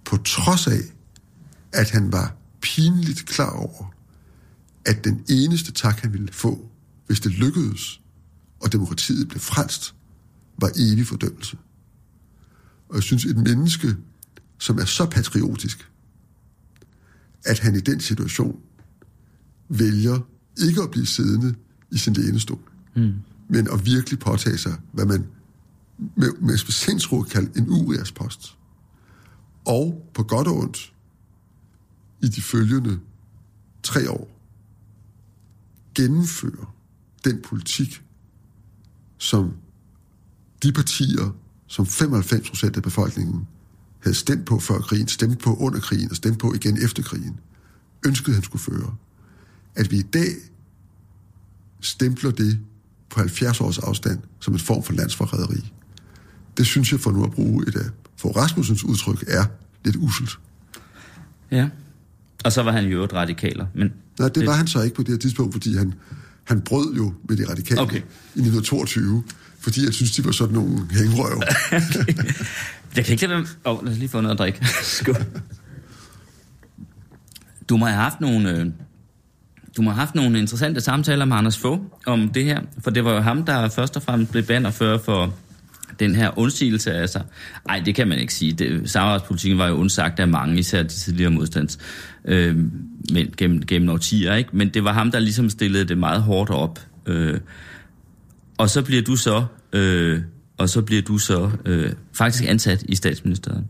[0.06, 0.82] på trods af,
[1.72, 3.94] at han var pinligt klar over,
[4.86, 6.70] at den eneste tak, han ville få,
[7.08, 8.02] hvis det lykkedes,
[8.60, 9.96] og demokratiet blev frelst,
[10.58, 11.58] var evig fordømmelse.
[12.90, 13.96] Og jeg synes, et menneske,
[14.58, 15.92] som er så patriotisk,
[17.46, 18.60] at han i den situation
[19.70, 20.20] vælger
[20.58, 21.56] ikke at blive siddende
[21.92, 22.60] i sin lænestol,
[22.96, 23.14] mm.
[23.50, 25.28] men at virkelig påtage sig, hvad man
[25.98, 28.58] med, med sindsro kalder en urias post.
[29.66, 30.94] Og på godt og ondt,
[32.22, 33.00] i de følgende
[33.84, 34.36] tre år,
[35.96, 36.66] gennemføre
[37.26, 38.04] den politik,
[39.18, 39.54] som
[40.64, 41.36] de partier,
[41.68, 43.48] som 95 procent af befolkningen
[44.00, 47.40] havde stemt på før krigen, stemt på under krigen og stemt på igen efter krigen,
[48.06, 48.96] ønskede han skulle føre.
[49.76, 50.30] At vi i dag
[51.82, 52.60] stempler det
[53.10, 55.72] på 70 års afstand som en form for landsforræderi.
[56.58, 57.86] Det synes jeg, for nu at bruge et af
[58.18, 59.46] for Rasmussens udtryk, er
[59.86, 60.40] lidt uselt.
[61.52, 61.70] Ja.
[62.46, 63.66] Og så var han jo et radikaler.
[63.74, 65.94] Men Nej, det, det var han så ikke på det her tidspunkt, fordi han,
[66.44, 67.96] han brød jo med de radikale okay.
[67.96, 69.24] i 1922,
[69.60, 71.38] fordi jeg synes, de var sådan nogle hængrøv.
[71.38, 72.14] okay.
[72.96, 73.48] Jeg kan ikke lade være...
[73.66, 74.68] Åh, oh, lad os lige få noget at drikke.
[74.84, 75.26] Skål.
[77.70, 78.60] Du må have haft nogle...
[78.60, 78.68] Øh,
[79.78, 83.06] du må have haft nogle interessante samtaler med Anders Fogh om det her, for det
[83.06, 85.34] var jo ham, der først og fremmest blev bannerfører for
[86.00, 87.24] den her undsigelse af sig.
[87.70, 88.52] Ej, det kan man ikke sige.
[88.52, 91.80] Det, samarbejdspolitikken var jo undsagt af mange, især de tidligere modstands
[92.26, 92.58] øh,
[93.14, 94.50] men, gennem, gennem årtier, ikke?
[94.54, 96.80] Men det var ham, der ligesom stillede det meget hårdt op.
[97.06, 97.40] Øh,
[98.58, 100.22] og så bliver du så, øh,
[100.58, 103.66] og så bliver du så øh, faktisk ansat i statsministeriet.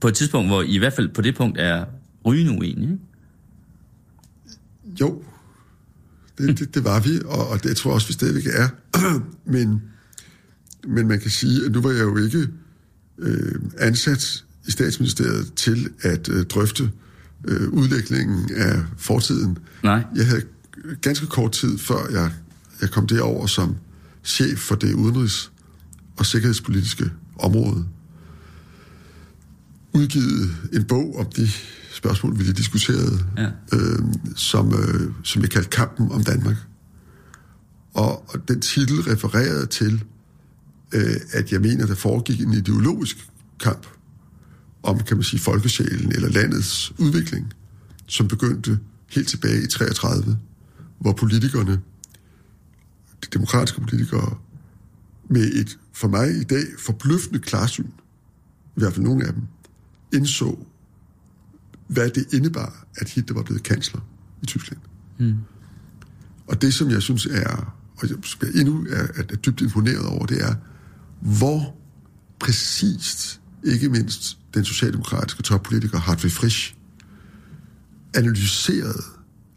[0.00, 1.84] På et tidspunkt, hvor I, i hvert fald på det punkt er
[2.26, 2.98] rygende uenige, ikke?
[5.00, 5.22] Jo,
[6.38, 8.68] det, det, det var vi, og, og det tror jeg også, vi stadigvæk er.
[9.54, 9.82] men,
[10.88, 12.48] men man kan sige, at nu var jeg jo ikke
[13.18, 16.90] øh, ansat i statsministeriet til at øh, drøfte
[17.48, 19.58] øh, udlægningen af fortiden.
[19.82, 20.04] Nej.
[20.16, 20.42] Jeg havde
[21.00, 22.32] ganske kort tid før jeg,
[22.80, 23.76] jeg kom derover som
[24.24, 25.50] chef for det udenrigs-
[26.16, 27.84] og sikkerhedspolitiske område,
[29.92, 31.48] udgivet en bog om de
[31.92, 33.50] spørgsmål, vi lige diskuterede, ja.
[33.72, 33.98] øh,
[34.36, 36.56] som, øh, som jeg kaldte Kampen om Danmark.
[37.94, 40.04] Og, og den titel refererede til,
[40.94, 43.28] øh, at jeg mener, der foregik en ideologisk
[43.60, 43.86] kamp
[44.82, 47.52] om, kan man sige, folkesjælen eller landets udvikling,
[48.06, 48.78] som begyndte
[49.10, 50.38] helt tilbage i 33,
[50.98, 51.72] hvor politikerne,
[53.22, 54.36] de demokratiske politikere,
[55.28, 57.86] med et for mig i dag forbløffende klarsyn,
[58.76, 59.42] i hvert fald nogle af dem,
[60.14, 60.66] indså,
[61.92, 64.00] hvad det indebar, at Hitler var blevet kansler
[64.42, 64.80] i Tyskland.
[65.18, 65.34] Mm.
[66.46, 68.16] Og det, som jeg synes er, og jeg
[68.54, 70.54] endnu er, er, er dybt imponeret over, det er,
[71.20, 71.76] hvor
[72.40, 76.74] præcist, ikke mindst den socialdemokratiske toppolitiker Hartwig Frisch,
[78.14, 79.02] analyserede,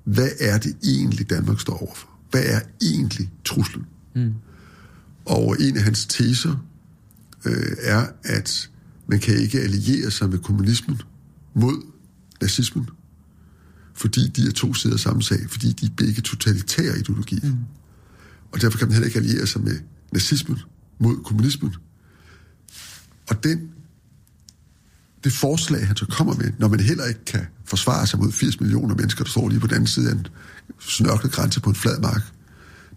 [0.04, 2.10] hvad er det egentlig, Danmark står overfor?
[2.32, 3.86] Hvad er egentlig truslen?
[4.15, 4.34] Mm.
[5.26, 6.65] Og en af hans teser
[7.45, 8.69] øh, er, at
[9.08, 11.02] man kan ikke alliere sig med kommunismen
[11.56, 11.94] mod
[12.41, 12.89] nazismen,
[13.93, 17.52] fordi de er to sider samme sag, fordi de er begge totalitære ideologier.
[17.52, 17.58] Mm.
[18.52, 19.80] Og derfor kan man heller ikke alliere sig med
[20.13, 20.60] nazismen
[21.00, 21.76] mod kommunismen.
[23.30, 23.69] Og den,
[25.24, 28.60] det forslag, han så kommer med, når man heller ikke kan forsvare sig mod 80
[28.60, 30.28] millioner mennesker, der står lige på den anden side af en
[30.80, 32.21] snørklet grænse på en flad mark,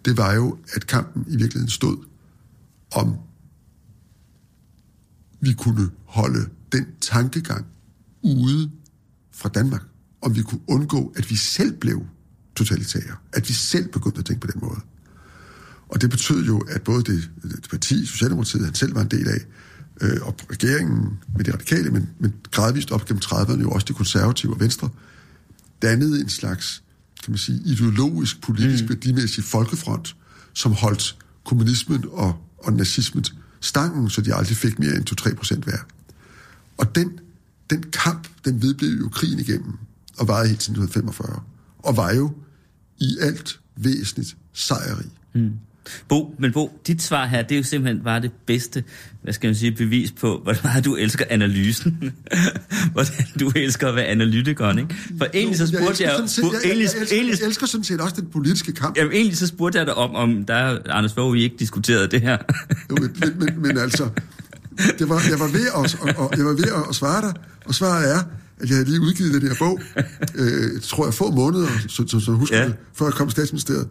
[0.05, 1.97] det var jo, at kampen i virkeligheden stod
[2.91, 3.15] om
[5.41, 7.65] vi kunne holde den tankegang
[8.21, 8.71] ude
[9.39, 9.81] fra Danmark.
[10.21, 12.05] om vi kunne undgå, at vi selv blev
[12.55, 13.15] totalitære.
[13.33, 14.79] At vi selv begyndte at tænke på den måde.
[15.89, 19.27] Og det betød jo, at både det, det parti, Socialdemokratiet, han selv var en del
[19.27, 19.39] af,
[20.01, 23.93] øh, og regeringen med de radikale, men, men gradvist op gennem 30'erne jo også de
[23.93, 24.89] konservative og venstre,
[25.81, 26.83] dannede en slags,
[27.23, 28.89] kan man sige, ideologisk, politisk, mm.
[28.89, 30.15] værdimæssig folkefront,
[30.53, 33.25] som holdt kommunismen og, og nazismen
[33.59, 35.77] stangen, så de aldrig fik mere end 2-3 procent hver.
[36.77, 37.19] Og den,
[37.69, 39.73] den kamp, den vedblev jo krigen igennem,
[40.17, 41.41] og varede helt til 1945,
[41.79, 42.31] og var jo
[42.99, 45.09] i alt væsentligt sejrig.
[45.33, 45.51] Mm.
[46.07, 48.83] Bo, men Bo, dit svar her, det er jo simpelthen bare det bedste,
[49.21, 52.13] hvad skal man sige, bevis på, hvor meget du elsker analysen.
[52.93, 54.95] Hvordan du elsker at være analytikeren, ikke?
[55.17, 56.11] For egentlig så spurgte jeg...
[56.11, 56.99] Jeg, jeg, jeg, jeg, elsker,
[57.39, 58.97] jeg elsker sådan set også den politiske kamp.
[58.97, 62.21] Jamen, egentlig så spurgte jeg dig om, om der Anders Fogh, vi ikke diskuterede det
[62.21, 62.37] her.
[62.89, 64.09] jo, men, men, men altså,
[64.99, 67.33] det var, jeg var ved at, og, og, jeg var ved at svare dig,
[67.65, 68.19] og svaret er,
[68.59, 69.79] at jeg havde lige udgivet den her bog,
[70.35, 72.65] øh, tror jeg, få måneder, så, så, så husker ja.
[72.65, 73.87] det, før jeg kom i statsministeriet.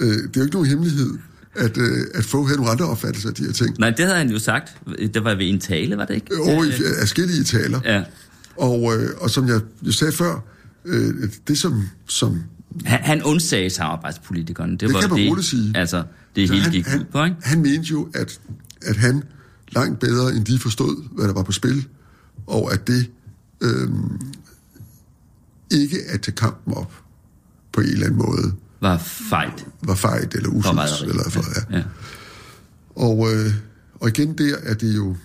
[0.00, 1.10] Øh, det er jo ikke nogen hemmelighed,
[1.54, 3.78] at, øh, at få havde nogle andre opfattelser af de her ting.
[3.78, 4.76] Nej, det havde han jo sagt.
[5.14, 6.34] Det var ved en tale, var det ikke?
[6.36, 7.80] Jo, i forskellige taler.
[7.84, 8.02] Ja.
[8.56, 10.44] Og, øh, og som jeg, jeg sagde før,
[10.84, 11.14] øh,
[11.48, 11.88] det som...
[12.06, 12.42] som
[12.84, 14.72] han, han undsagde samarbejdspolitikerne.
[14.72, 15.72] Det, det var kan man det, roligt sige.
[15.74, 16.02] Altså,
[16.36, 17.36] det hele han, gik han, ud på, ikke?
[17.42, 18.40] Han mente jo, at,
[18.82, 19.22] at han
[19.68, 21.88] langt bedre end de forstod, hvad der var på spil,
[22.46, 23.10] og at det
[23.60, 23.88] øh,
[25.70, 26.92] ikke at tage kampen op
[27.72, 29.66] på en eller anden måde var fejt.
[29.82, 31.78] Var fejt, eller usundt, eller for, ja.
[31.78, 31.84] ja.
[32.96, 33.54] Og, øh,
[33.94, 35.16] og igen der er det jo,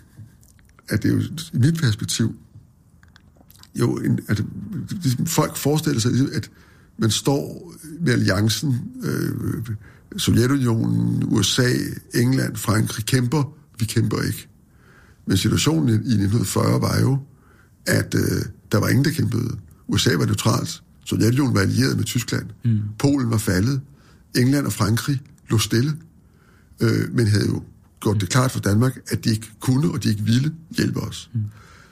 [0.90, 1.20] er det jo
[1.54, 2.36] i mit perspektiv,
[3.76, 4.44] jo, en, at
[5.26, 6.52] folk forestiller sig, at
[6.98, 9.76] man står med alliancen, øh,
[10.18, 11.70] Sovjetunionen, USA,
[12.14, 14.48] England, Frankrig kæmper, vi kæmper ikke.
[15.26, 17.20] Men situationen i 1940 var jo,
[17.86, 19.58] at øh, der var ingen, der kæmpede.
[19.88, 20.84] USA var neutralt.
[21.06, 22.46] Sovjetunionen var allieret med Tyskland.
[22.66, 22.80] Mm.
[23.00, 23.82] Polen var faldet.
[24.36, 25.94] England og Frankrig lå stille.
[26.80, 27.64] Øh, men havde jo
[28.02, 31.30] gjort det klart for Danmark, at de ikke kunne og de ikke ville hjælpe os.
[31.34, 31.42] Mm.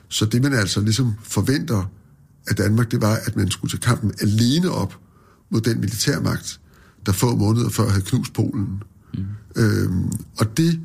[0.08, 1.90] Så det, man altså ligesom forventer
[2.46, 4.98] af Danmark, det var, at man skulle tage kampen alene op
[5.50, 6.60] mod den militærmagt,
[7.06, 8.82] der få måneder før havde knust Polen.
[9.14, 9.24] Mm.
[9.56, 10.80] Øhm, og det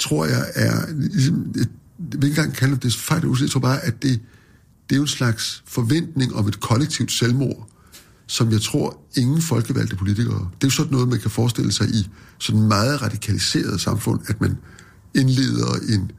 [0.00, 1.66] tror jeg er, ligesom, jeg
[1.98, 4.20] vil ikke engang kalde det fejl, jeg tror bare, at det,
[4.88, 7.68] det er jo en slags forventning om et kollektivt selvmord,
[8.26, 11.88] som jeg tror ingen folkevalgte politikere, det er jo sådan noget, man kan forestille sig
[11.88, 12.08] i
[12.38, 14.56] sådan meget radikaliseret samfund, at man
[15.14, 16.10] indleder en,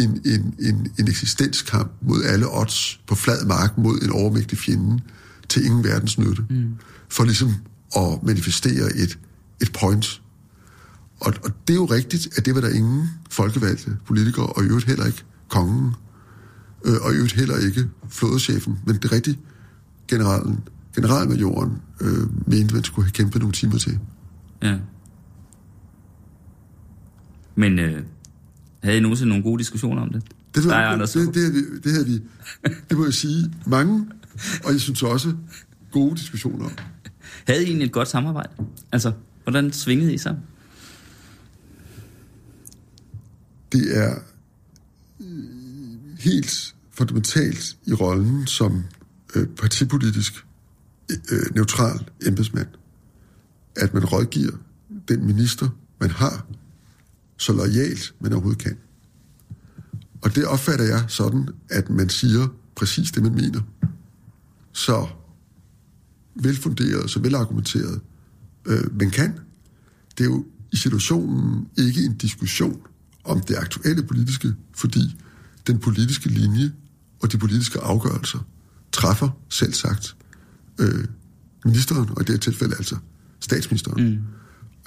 [0.00, 5.00] en, en, en, en eksistenskamp mod alle odds på flad mark mod en overmægtig fjende
[5.48, 6.44] til ingen verdens nytte.
[6.50, 6.74] Mm.
[7.08, 7.54] For ligesom
[7.96, 9.18] at manifestere et,
[9.62, 10.22] et point.
[11.26, 14.66] Og, og det er jo rigtigt, at det var der ingen folkevalgte politikere, og i
[14.66, 15.94] øvrigt heller ikke kongen,
[16.84, 19.38] øh, og i øvrigt heller ikke flådechefen, men det rigtige
[20.08, 20.60] generalen,
[20.94, 23.98] generalmajoren, øh, mente, man skulle have kæmpet nogle timer til.
[24.62, 24.78] Ja.
[27.54, 28.02] Men øh,
[28.82, 30.22] havde I nogensinde nogle gode diskussioner om det?
[30.54, 32.20] Det, var, det, det, det, havde vi, det havde vi,
[32.90, 34.06] det må jeg sige, mange,
[34.64, 35.34] og jeg synes også,
[35.92, 36.72] gode diskussioner om.
[37.46, 38.52] Havde I egentlig et godt samarbejde?
[38.92, 39.12] Altså,
[39.44, 40.42] hvordan svingede I sammen?
[43.72, 44.18] Det er
[45.20, 48.84] øh, helt fundamentalt i rollen som
[49.34, 50.46] øh, partipolitisk
[51.10, 52.68] øh, neutral embedsmand,
[53.76, 54.52] at man rådgiver
[55.08, 55.68] den minister,
[56.00, 56.46] man har,
[57.36, 58.76] så lojalt man overhovedet kan.
[60.22, 63.60] Og det opfatter jeg sådan, at man siger præcis det, man mener.
[64.72, 65.08] Så
[66.34, 68.00] velfunderet, så velargumenteret
[68.66, 69.38] øh, man kan.
[70.18, 72.80] Det er jo i situationen ikke en diskussion
[73.24, 75.16] om det aktuelle politiske, fordi
[75.66, 76.72] den politiske linje
[77.20, 78.38] og de politiske afgørelser
[78.92, 80.16] træffer selv sagt
[80.78, 81.04] øh,
[81.64, 82.96] ministeren, og i det her tilfælde altså
[83.40, 84.10] statsministeren.
[84.10, 84.18] Mm.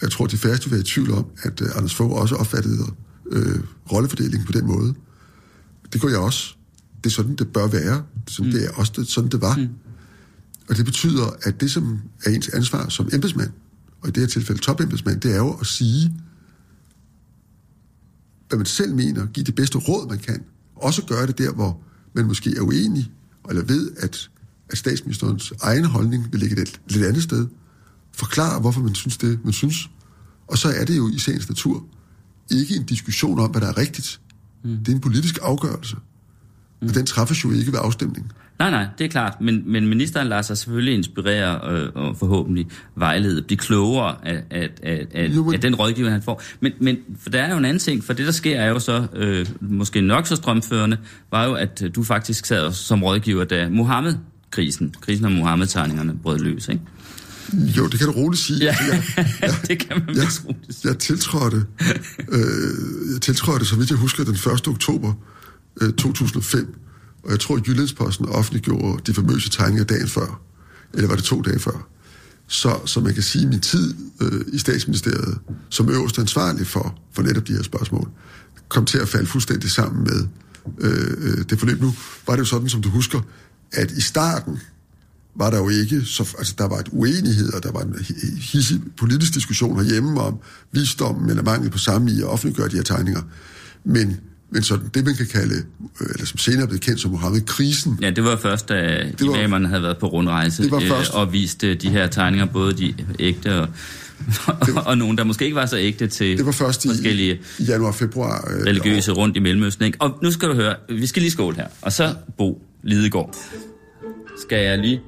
[0.02, 2.86] Jeg tror, de færreste vil være i tvivl om, at uh, Anders Fogh også opfattede
[3.32, 3.60] øh,
[3.92, 4.94] rollefordelingen på den måde.
[5.94, 6.56] Det gør jeg også.
[7.04, 8.04] Det er sådan, det bør være.
[8.28, 8.58] Sådan, mm.
[8.58, 9.56] Det er også det, sådan, det var.
[9.56, 9.68] Mm.
[10.70, 13.52] Og det betyder, at det, som er ens ansvar som embedsmand,
[14.02, 16.14] og i det her tilfælde topembedsmand, det er jo at sige,
[18.48, 20.44] hvad man selv mener, give det bedste råd, man kan.
[20.76, 21.82] Også gøre det der, hvor
[22.14, 23.12] man måske er uenig,
[23.50, 24.30] eller ved, at,
[24.70, 27.48] at statsministerens egen holdning vil ligge et lidt andet sted.
[28.12, 29.90] Forklare, hvorfor man synes det, man synes.
[30.48, 31.86] Og så er det jo i sagens natur
[32.52, 34.22] ikke en diskussion om, hvad der er rigtigt.
[34.64, 34.78] Mm.
[34.78, 35.96] Det er en politisk afgørelse.
[36.82, 36.88] Mm.
[36.88, 38.32] Og den træffes jo ikke ved afstemningen.
[38.60, 39.42] Nej, nej, det er klart.
[39.42, 44.70] Men, men ministeren lader sig selvfølgelig inspirere øh, og forhåbentlig vejlede, blive klogere af, af,
[44.84, 45.54] af, af, jo, men...
[45.54, 46.42] af den rådgiver, han får.
[46.60, 48.80] Men, men for der er jo en anden ting, for det der sker er jo
[48.80, 50.98] så, øh, måske nok så strømførende,
[51.32, 54.16] var jo, at du faktisk sad som rådgiver, da Mohammed
[54.52, 54.96] krisen.
[55.02, 56.82] Krisen om Mohammed-tegningerne brød løs, ikke?
[57.54, 58.60] Jo, det kan du roligt sige.
[58.64, 60.90] Ja, Altså, jeg, det kan man jeg, roligt sige.
[60.90, 61.58] jeg tiltrådte,
[62.30, 64.68] øh, jeg tiltrådte, så vidt jeg husker, den 1.
[64.68, 65.14] oktober
[65.82, 66.76] øh, 2005,
[67.24, 70.42] og jeg tror, at Jyllandsposten offentliggjorde de famøse tegninger dagen før,
[70.94, 71.88] eller var det to dage før.
[72.48, 77.00] Så, så man kan sige, at min tid øh, i statsministeriet, som øverst ansvarlig for,
[77.14, 78.10] for netop de her spørgsmål,
[78.70, 80.28] kom til at falde fuldstændig sammen med
[80.80, 81.82] øh, øh, det forløb.
[81.82, 81.94] Nu
[82.28, 83.22] var det jo sådan, som du husker,
[83.72, 84.60] at i starten
[85.36, 87.96] var der jo ikke, så, altså der var et uenighed, og der var en
[88.40, 90.38] hissig politisk diskussion herhjemme om
[90.72, 93.22] visdommen eller mangel på samme i at offentliggøre de her tegninger.
[93.84, 94.20] Men,
[94.52, 95.56] men sådan det, man kan kalde,
[96.02, 98.76] øh, eller som senere blev kendt som Mohammed-krisen, Ja, det var først, da
[99.20, 101.12] Det var- imamerne havde været på rundrejse Det var øh, først.
[101.14, 103.68] og vist øh, de her tegninger, både de ægte og,
[104.86, 107.64] og nogle, der måske ikke var så ægte til det var først i, forskellige i
[107.64, 108.48] januar-februar.
[108.58, 109.86] Øh, religiøse rundt i Mellemøsten.
[109.86, 109.98] Ikke?
[110.02, 111.68] Og nu skal du høre, vi skal lige skåle her.
[111.82, 113.36] Og så Bo Lidegaard.
[114.42, 115.02] Skal jeg lige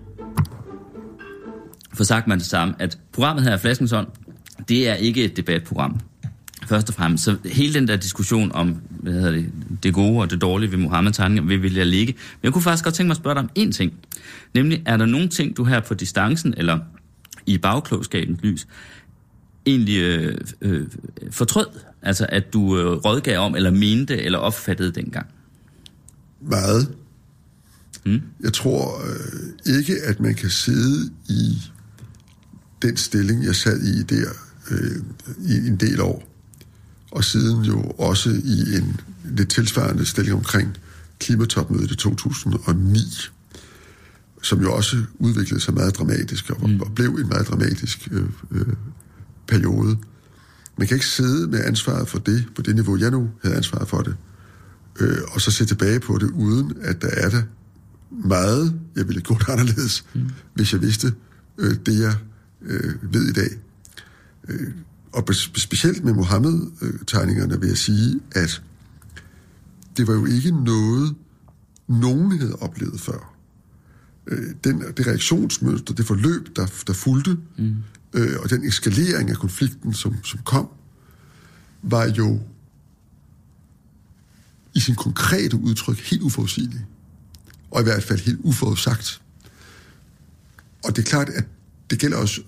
[1.93, 4.07] få sagt mig det samme, at programmet her, Flaskensånd,
[4.69, 5.99] det er ikke et debatprogram.
[6.67, 9.51] Først og fremmest, så hele den der diskussion om hvad hedder det,
[9.83, 12.13] det gode og det dårlige ved Mohammed-tegninger, vil, vil jeg ligge.
[12.13, 13.93] Men jeg kunne faktisk godt tænke mig at spørge dig om én ting.
[14.53, 16.79] Nemlig, er der nogle ting, du her på distancen, eller
[17.45, 18.67] i bagklogskabens lys,
[19.65, 20.87] egentlig øh, øh,
[21.31, 21.67] fortrød?
[22.01, 25.27] Altså, at du øh, rådgav om, eller mente, eller opfattede dengang?
[26.41, 26.95] Meget.
[28.05, 28.21] Mm.
[28.43, 31.61] Jeg tror øh, ikke, at man kan sidde i
[32.81, 34.29] den stilling, jeg sad i der
[34.71, 35.03] øh,
[35.39, 36.36] i en del år,
[37.11, 40.77] og siden jo også i en lidt tilsvarende stilling omkring
[41.19, 42.99] klimatopmødet i 2009,
[44.41, 46.81] som jo også udviklede sig meget dramatisk, og, mm.
[46.81, 48.73] og blev en meget dramatisk øh, øh,
[49.47, 49.97] periode.
[50.77, 53.87] Man kan ikke sidde med ansvaret for det, på det niveau, jeg nu havde ansvaret
[53.87, 54.15] for det,
[54.99, 57.41] øh, og så se tilbage på det, uden at der er der
[58.11, 60.29] meget, jeg ville gjort anderledes, mm.
[60.53, 61.13] hvis jeg vidste
[61.57, 62.15] øh, det, jeg
[62.61, 63.49] øh, ved i dag.
[64.47, 64.71] Øh,
[65.11, 68.61] og spe- specielt med Mohammed-tegningerne vil jeg sige, at
[69.97, 71.15] det var jo ikke noget,
[71.87, 73.33] nogen havde oplevet før.
[74.27, 77.75] Øh, den, det reaktionsmønster, det forløb, der, der fulgte, mm.
[78.13, 80.69] øh, og den eskalering af konflikten, som, som kom,
[81.81, 82.39] var jo
[84.75, 86.85] i sin konkrete udtryk helt uforudsigelig.
[87.71, 89.21] Og i hvert fald helt uforudsagt.
[90.83, 91.45] Og det er klart, at
[91.89, 92.39] det gælder os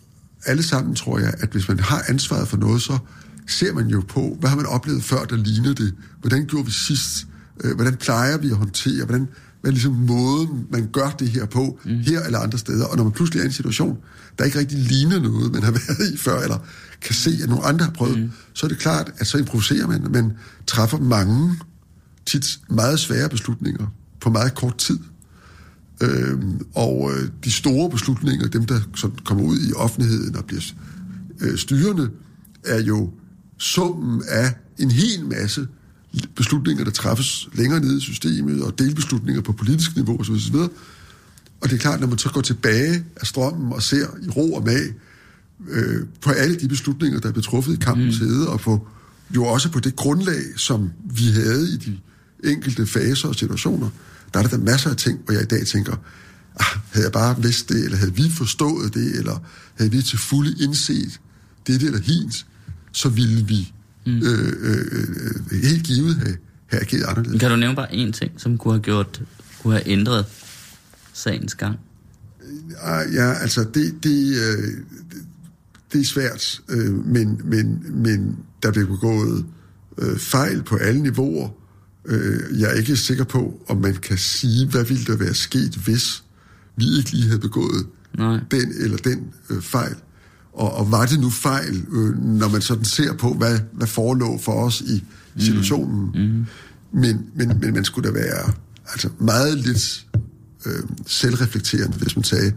[0.46, 2.98] alle sammen, tror jeg, at hvis man har ansvaret for noget, så
[3.48, 5.94] ser man jo på, hvad har man oplevet før, der ligner det?
[6.22, 7.28] Hvordan gjorde vi sidst?
[7.64, 9.06] Øh, Hvordan plejer vi at håndtere?
[9.06, 9.28] Hvordan,
[9.62, 11.98] hvad er ligesom måden, man gør det her på, mm.
[11.98, 12.86] her eller andre steder?
[12.86, 13.98] Og når man pludselig er i en situation,
[14.38, 16.58] der ikke rigtig ligner noget, man har været i før, eller
[17.02, 18.32] kan se, at nogle andre har prøvet, mm.
[18.54, 20.34] så er det klart, at så improviserer man, men
[20.68, 21.56] træffer mange
[22.26, 23.86] tit meget svære beslutninger
[24.22, 25.00] på meget kort tid.
[26.02, 30.62] Øhm, og øh, de store beslutninger, dem der sådan kommer ud i offentligheden og bliver
[31.42, 32.10] øh, styrende,
[32.64, 33.12] er jo
[33.58, 35.68] summen af en hel masse
[36.36, 40.32] beslutninger, der træffes længere nede i systemet, og delbeslutninger på politisk niveau osv.
[40.32, 40.56] osv.
[41.62, 44.54] Og det er klart, når man så går tilbage af strømmen og ser i ro
[44.54, 44.94] og mag
[45.70, 48.28] øh, på alle de beslutninger, der er truffet i kampens mm.
[48.28, 48.88] hede, og på,
[49.36, 52.00] jo også på det grundlag, som vi havde i de
[52.44, 53.90] enkelte faser og situationer,
[54.34, 55.96] der er der masser af ting, hvor jeg i dag tænker,
[56.60, 59.44] ah, havde jeg bare vidst det, eller havde vi forstået det, eller
[59.76, 61.20] havde vi til fulde indset
[61.68, 62.46] det eller hins,
[62.92, 63.74] så ville vi
[64.06, 64.18] mm.
[64.18, 64.86] øh, øh,
[65.52, 67.40] øh, helt givet have, have ageret anderledes.
[67.40, 69.22] Kan du nævne bare én ting, som kunne have gjort,
[69.62, 70.26] kunne have ændret
[71.14, 71.76] sagens gang?
[72.82, 74.74] Ah, Ja, altså det, det, øh,
[75.94, 79.46] det, er svært, øh, men, men, men der bliver begået
[79.98, 81.50] øh, fejl på alle niveauer.
[82.10, 85.76] Øh, jeg er ikke sikker på, om man kan sige, hvad ville der være sket,
[85.76, 86.24] hvis
[86.76, 87.86] vi ikke lige havde begået
[88.18, 88.40] Nej.
[88.52, 89.96] den eller den øh, fejl.
[90.54, 94.40] Og, og var det nu fejl, øh, når man sådan ser på, hvad, hvad forelå
[94.42, 95.04] for os i
[95.38, 96.12] situationen.
[96.16, 96.46] Mm.
[97.00, 98.54] Men, men, men man skulle da være
[98.88, 100.06] altså meget lidt
[100.66, 102.54] øh, selvreflekterende, hvis man sagde,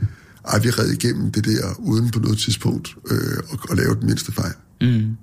[0.49, 4.07] at vi red igennem det der, uden på noget tidspunkt øh, at, at lave den
[4.07, 4.53] mindste fejl.
[4.81, 5.17] Mm.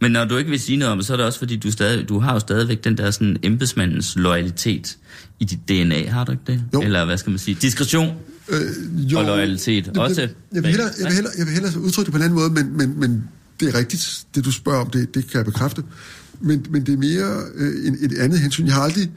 [0.00, 1.70] Men når du ikke vil sige noget om det, så er det også fordi, du,
[1.70, 4.98] stadig, du har jo stadigvæk den der sådan embedsmandens loyalitet
[5.40, 6.64] i dit DNA, har du ikke det?
[6.74, 6.82] Jo.
[6.82, 7.56] Eller hvad skal man sige?
[7.62, 8.16] Diskretion
[8.48, 10.20] Øh, og loyalitet jeg, også.
[10.20, 12.38] Jeg, jeg, vil hellere, jeg, vil hellere, jeg vil hellere udtrykke det på en anden
[12.38, 13.24] måde, men, men, men
[13.60, 15.84] det er rigtigt, det du spørger om, det, det kan jeg bekræfte.
[16.40, 18.66] Men, men det er mere øh, en, et andet hensyn.
[18.66, 19.10] Jeg har aldrig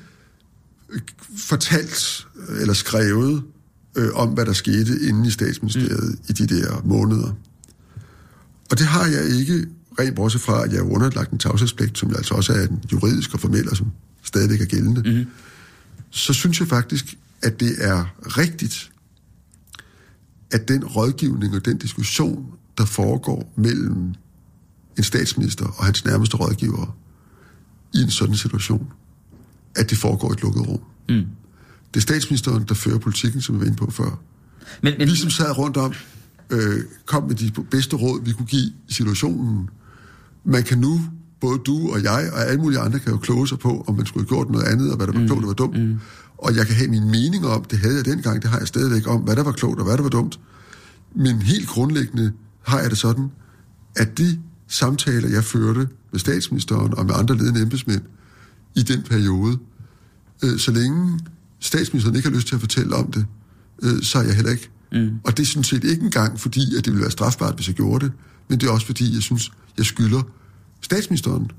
[0.90, 1.02] øh,
[1.38, 3.44] fortalt øh, eller skrevet
[3.96, 6.26] øh, om, hvad der skete inde i statsministeriet mm.
[6.30, 7.38] i de der måneder.
[8.72, 9.66] Og det har jeg ikke,
[10.00, 13.34] rent bortset fra, at jeg er underlagt en tavshedspligt, som altså også er en juridisk
[13.34, 13.92] og formel, og som
[14.24, 15.02] stadigvæk er gældende.
[15.12, 15.26] Mm.
[16.10, 18.06] Så synes jeg faktisk, at det er
[18.38, 18.92] rigtigt,
[20.52, 22.46] at den rådgivning og den diskussion,
[22.78, 24.14] der foregår mellem
[24.98, 26.92] en statsminister og hans nærmeste rådgivere
[27.94, 28.88] i en sådan situation,
[29.76, 30.82] at det foregår i et lukket rum.
[31.10, 31.26] Mm.
[31.94, 34.20] Det er statsministeren, der fører politikken, som vi var inde på før.
[34.82, 35.94] Men, men, Vi som sad rundt om,
[36.50, 39.70] øh, kom med de bedste råd, vi kunne give i situationen.
[40.46, 41.02] Man kan nu,
[41.42, 44.06] både du og jeg og alle mulige andre, kan jo kloge sig på, om man
[44.06, 45.28] skulle have gjort noget andet, og hvad der var mm.
[45.28, 45.80] klogt og hvad dumt.
[45.80, 46.00] Mm.
[46.38, 49.08] Og jeg kan have min mening om, det havde jeg dengang, det har jeg stadigvæk
[49.08, 50.40] om, hvad der var klogt og hvad der var dumt.
[51.16, 52.32] Men helt grundlæggende
[52.62, 53.32] har jeg det sådan,
[53.96, 58.02] at de samtaler, jeg førte med statsministeren og med andre ledende embedsmænd
[58.76, 59.58] i den periode,
[60.44, 61.20] øh, så længe
[61.60, 63.26] statsministeren ikke har lyst til at fortælle om det,
[63.84, 64.70] øh, så er jeg heller ikke.
[64.92, 65.10] Mm.
[65.24, 67.76] Og det er sådan set ikke engang fordi, at det ville være strafbart, hvis jeg
[67.76, 68.14] gjorde det,
[68.50, 70.22] men det er også fordi, jeg synes, jeg skylder
[70.82, 71.52] statsministeren.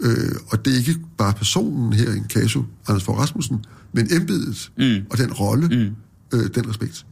[0.00, 4.08] Øh, og det er ikke bare personen her i en kaso, Anders Fogh Rasmussen, men
[4.14, 5.06] embedet mm.
[5.10, 5.96] og den rolle, mm.
[6.38, 7.06] øh, den respekt.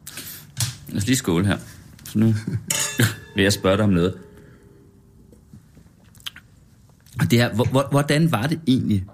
[0.89, 1.59] Lad os lige skåle her.
[2.05, 2.35] Så nu
[3.37, 4.15] vil jeg spørge dig om noget.
[7.21, 9.05] Og det er, hvor- hvor- hvordan var det egentlig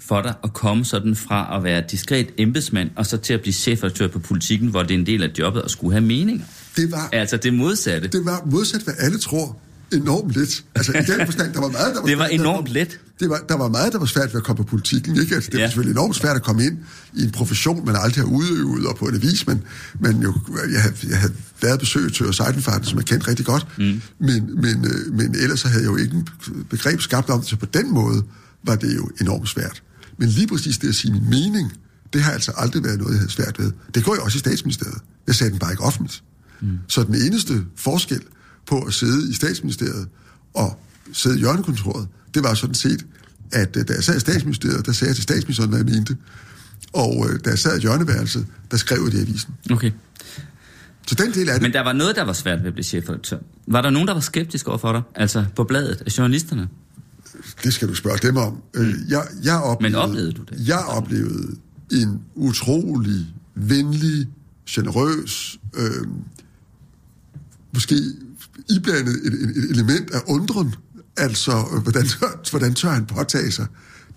[0.00, 3.52] for dig at komme sådan fra at være diskret embedsmand, og så til at blive
[3.52, 6.44] chefredaktør på politikken, hvor det er en del af jobbet at skulle have meninger?
[6.76, 8.08] Det var, Altså det modsatte.
[8.08, 9.58] det var modsat, hvad alle tror,
[9.92, 10.64] enormt let.
[10.74, 12.74] Altså i den forstand, der var meget, der var Det var svært, der enormt kom-
[12.74, 13.00] let.
[13.20, 15.20] Det var, der var meget, der var svært ved at komme på politikken.
[15.20, 15.34] Ikke?
[15.34, 15.62] Altså, det Ja.
[15.62, 16.78] var selvfølgelig enormt svært at komme ind
[17.14, 19.62] i en profession, man aldrig har udøvet, og på en avis, men,
[20.00, 20.34] men jo,
[20.72, 21.32] jeg, havde, jeg havde
[21.62, 24.00] været besøg til Seidenfarten, som jeg kendte rigtig godt, mm.
[24.20, 26.28] men, men, øh, men ellers så havde jeg jo ikke en
[26.70, 28.22] begreb skabt om det, så på den måde
[28.64, 29.82] var det jo enormt svært.
[30.18, 31.72] Men lige præcis det at sige min mening,
[32.12, 33.72] det har altså aldrig været noget, jeg havde svært ved.
[33.94, 34.98] Det går jo også i statsministeriet.
[35.26, 36.22] Jeg sagde den bare ikke offentligt.
[36.62, 36.68] Mm.
[36.88, 38.20] Så den eneste forskel
[38.66, 40.08] på at sidde i statsministeriet
[40.54, 40.78] og
[41.12, 43.06] sidde i hjørnekontoret, det var sådan set,
[43.52, 46.16] at øh, da jeg sad i statsministeriet, der sagde jeg til statsministeren, hvad jeg mente.
[46.92, 49.54] Og øh, da jeg sad i hjørneværelset, der skrev jeg det i avisen.
[49.70, 49.90] Okay.
[51.06, 52.84] Så den del af det, Men der var noget, der var svært ved at blive
[52.84, 53.38] chefredaktør.
[53.66, 55.02] Var der nogen, der var skeptisk over for dig?
[55.14, 56.68] Altså på bladet af journalisterne?
[57.64, 58.62] det skal du spørge dem om.
[58.74, 58.94] Mm.
[59.08, 60.68] Jeg, jeg oplevede, Men oplevede du det?
[60.68, 61.56] Jeg oplevede
[61.92, 64.28] en utrolig venlig,
[64.70, 66.06] generøs, øh,
[67.74, 67.94] måske
[68.70, 70.74] iblandet et, et, element af undren.
[71.16, 72.06] Altså, hvordan,
[72.50, 73.66] hvordan tør han påtage sig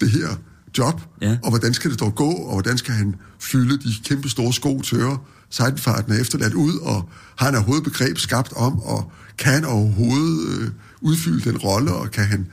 [0.02, 0.30] det her
[0.78, 1.02] job?
[1.22, 1.38] Ja.
[1.44, 2.30] Og hvordan skal det dog gå?
[2.30, 5.18] Og hvordan skal han fylde de kæmpe store sko tørre?
[5.50, 10.60] Seidenfarten er efterladt ud, og har han overhovedet begreb skabt om, og kan han overhovedet
[10.60, 10.70] øh,
[11.02, 12.48] udfylde den rolle, og kan han,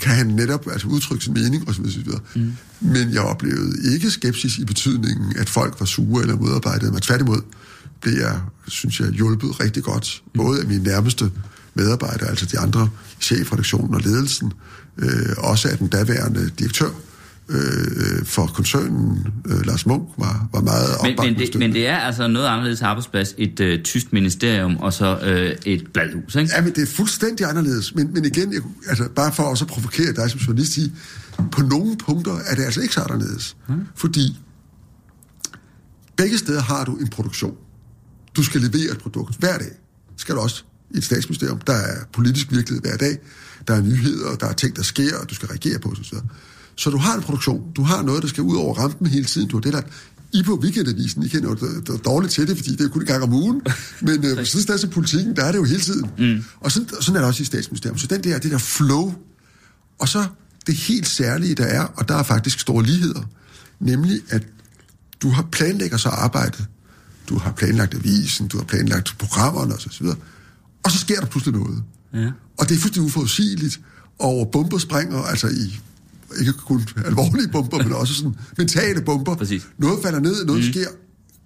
[0.00, 1.84] kan han netop altså, udtrykke sin mening, osv.
[1.84, 2.08] osv.
[2.36, 2.52] Mm.
[2.80, 7.02] Men jeg oplevede ikke skepsis i betydningen, at folk var sure eller modarbejdede mig.
[7.02, 7.40] Tværtimod
[8.00, 11.30] blev jeg, synes jeg, hjulpet rigtig godt, både af mine nærmeste
[11.74, 12.90] medarbejdere, altså de andre
[13.20, 14.52] chefredaktionen og ledelsen,
[14.98, 16.90] øh, også af den daværende direktør
[17.48, 21.96] øh, for koncernen, øh, Lars Munk, var, var meget Men, men, det, men det er
[21.96, 23.34] altså noget anderledes arbejdsplads.
[23.38, 26.50] Et øh, tysk ministerium og så øh, et bladhus, ikke?
[26.56, 27.94] Ja, men det er fuldstændig anderledes.
[27.94, 30.92] Men, men igen, jeg, altså, bare for også at provokere dig som journalist i,
[31.52, 33.56] på nogle punkter er det altså ikke så anderledes.
[33.68, 33.74] Mm.
[33.94, 34.38] Fordi
[36.16, 37.54] begge steder har du en produktion.
[38.38, 39.72] Du skal levere et produkt hver dag.
[40.16, 40.62] Skal du også
[40.94, 41.58] i et statsministerium.
[41.66, 43.18] Der er politisk virkelighed hver dag.
[43.68, 46.18] Der er nyheder, der er ting, der sker, og du skal reagere på osv.
[46.76, 47.72] Så du har en produktion.
[47.76, 49.48] Du har noget, der skal ud over rampen hele tiden.
[49.48, 49.82] Du har det der
[50.32, 51.48] I på weekendavisen, I kender
[51.88, 53.62] jo dårligt til det, fordi det er kun en gang om ugen.
[54.00, 56.10] Men øh, et sted politikken, der er det jo hele tiden.
[56.18, 56.44] Mm.
[56.60, 58.00] Og sådan, sådan er det også i statsministeriet.
[58.00, 59.14] Så den der, det der flow,
[59.98, 60.26] og så
[60.66, 63.22] det helt særlige, der er, og der er faktisk store ligheder,
[63.80, 64.46] nemlig at
[65.22, 66.66] du har planlægger så arbejdet.
[67.28, 70.16] Du har planlagt avisen, du har planlagt programmerne og så videre.
[70.82, 71.82] Og så sker der pludselig noget.
[72.14, 72.30] Ja.
[72.58, 73.80] Og det er fuldstændig uforudsigeligt.
[74.18, 75.80] Og bomber springer, altså i
[76.40, 79.34] ikke kun alvorlige bomber, men også sådan mentale bomber.
[79.34, 79.68] Præcis.
[79.78, 80.72] Noget falder ned, noget mm.
[80.72, 80.88] sker,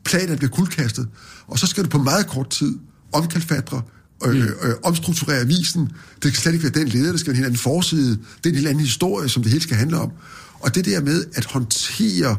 [0.04, 1.08] planen bliver kuldkastet,
[1.46, 2.78] og så skal du på meget kort tid
[3.12, 3.82] omkalfatre,
[4.24, 5.90] øh, øh, omstrukturere avisen.
[6.14, 8.10] Det kan slet ikke være den leder, det skal være en helt anden forside.
[8.10, 10.10] Det er en helt anden historie, som det hele skal handle om.
[10.60, 12.36] Og det der med at håndtere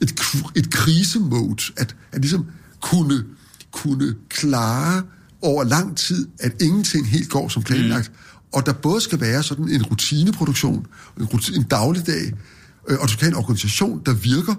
[0.00, 0.20] et,
[0.56, 2.46] et krisemode, at, at ligesom
[2.82, 3.24] kunne,
[3.72, 5.02] kunne klare
[5.42, 8.48] over lang tid, at ingenting helt går som planlagt, mm.
[8.52, 10.86] og der både skal være sådan en rutineproduktion,
[11.20, 12.32] en, rutine, en dagligdag,
[12.88, 14.54] øh, og du skal have en organisation, der virker,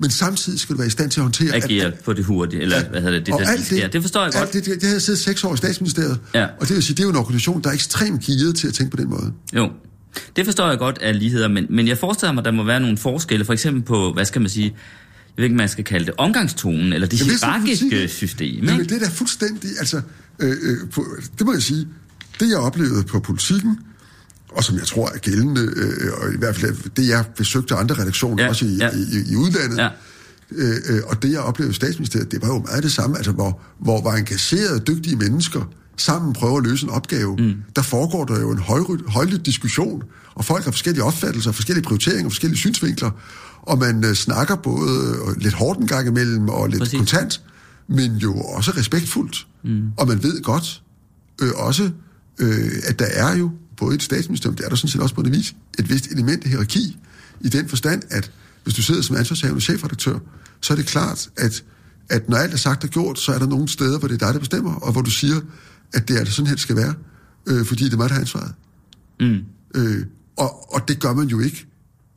[0.00, 1.54] men samtidig skal du være i stand til at håndtere...
[1.54, 3.26] at- Agere på det hurtigt, eller hvad hedder det?
[3.26, 4.52] det og der, alt det, ja, det forstår jeg godt.
[4.52, 6.44] Det, det, det har jeg siddet seks år i statsministeriet, Ja.
[6.60, 8.74] og det vil sige, det er jo en organisation, der er ekstremt gearet til at
[8.74, 9.32] tænke på den måde.
[9.56, 9.70] Jo,
[10.36, 12.80] det forstår jeg godt af ligheder, men, men jeg forestiller mig, at der må være
[12.80, 14.74] nogle forskelle, for eksempel på, hvad skal man sige,
[15.36, 18.64] jeg ved ikke, man skal kalde det, omgangstonen, eller det Jamen, er hierarkiske system.
[18.64, 18.94] Jamen, Ikke?
[18.94, 20.00] det er da fuldstændig, altså,
[20.38, 21.06] øh, øh, på,
[21.38, 21.88] det må jeg sige,
[22.40, 23.78] det jeg oplevede på politikken,
[24.48, 27.94] og som jeg tror er gældende, øh, og i hvert fald det jeg besøgte andre
[27.94, 28.84] redaktioner, Ja, også i, ja.
[28.84, 28.90] ja.
[28.90, 29.88] i, i, i udlandet, Ja.
[30.52, 33.32] Øh, øh, og det, jeg oplevede i statsministeriet, det var jo meget det samme, altså
[33.32, 37.36] hvor, hvor var engagerede, dygtige mennesker sammen prøver at løse en opgave.
[37.36, 37.54] Mm.
[37.76, 40.02] Der foregår der jo en højlydt, højlydt diskussion,
[40.34, 43.10] og folk har forskellige opfattelser, forskellige prioriteringer, forskellige synsvinkler,
[43.62, 46.98] og man øh, snakker både øh, lidt hårdt en gang imellem, og lidt Præcis.
[46.98, 47.40] kontant,
[47.88, 49.46] men jo også respektfuldt.
[49.64, 49.82] Mm.
[49.96, 50.82] Og man ved godt
[51.42, 51.90] øh, også,
[52.38, 55.14] øh, at der er jo, både i et statsministerium, det er der sådan set også
[55.14, 56.98] på en vis, et vist element af hierarki,
[57.40, 58.30] i den forstand, at
[58.64, 60.18] hvis du sidder som ansvarshavende chefredaktør,
[60.60, 61.64] så er det klart, at,
[62.10, 64.26] at når alt er sagt og gjort, så er der nogle steder, hvor det er
[64.26, 65.40] dig, der bestemmer, og hvor du siger,
[65.92, 66.94] at det er det sådan her, det skal være,
[67.46, 68.52] øh, fordi det er mig, der har ansvaret.
[69.20, 69.38] Mm.
[69.74, 70.06] Øh,
[70.36, 71.66] og, og det gør man jo ikke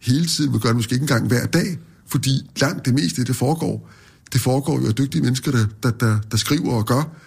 [0.01, 3.35] hele tiden, man gør det måske ikke engang hver dag, fordi langt det meste, det
[3.35, 3.89] foregår,
[4.33, 7.17] det foregår jo af dygtige mennesker, der, der, der, der skriver og gør.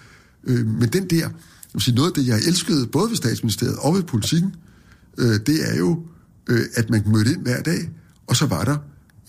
[0.45, 1.31] Øh, men den der, jeg
[1.75, 4.55] vil sige, noget af det, jeg elskede, både ved statsministeriet og ved politikken,
[5.19, 6.03] øh, det er jo,
[6.47, 7.91] øh, at man mødte ind hver dag,
[8.27, 8.77] og så var der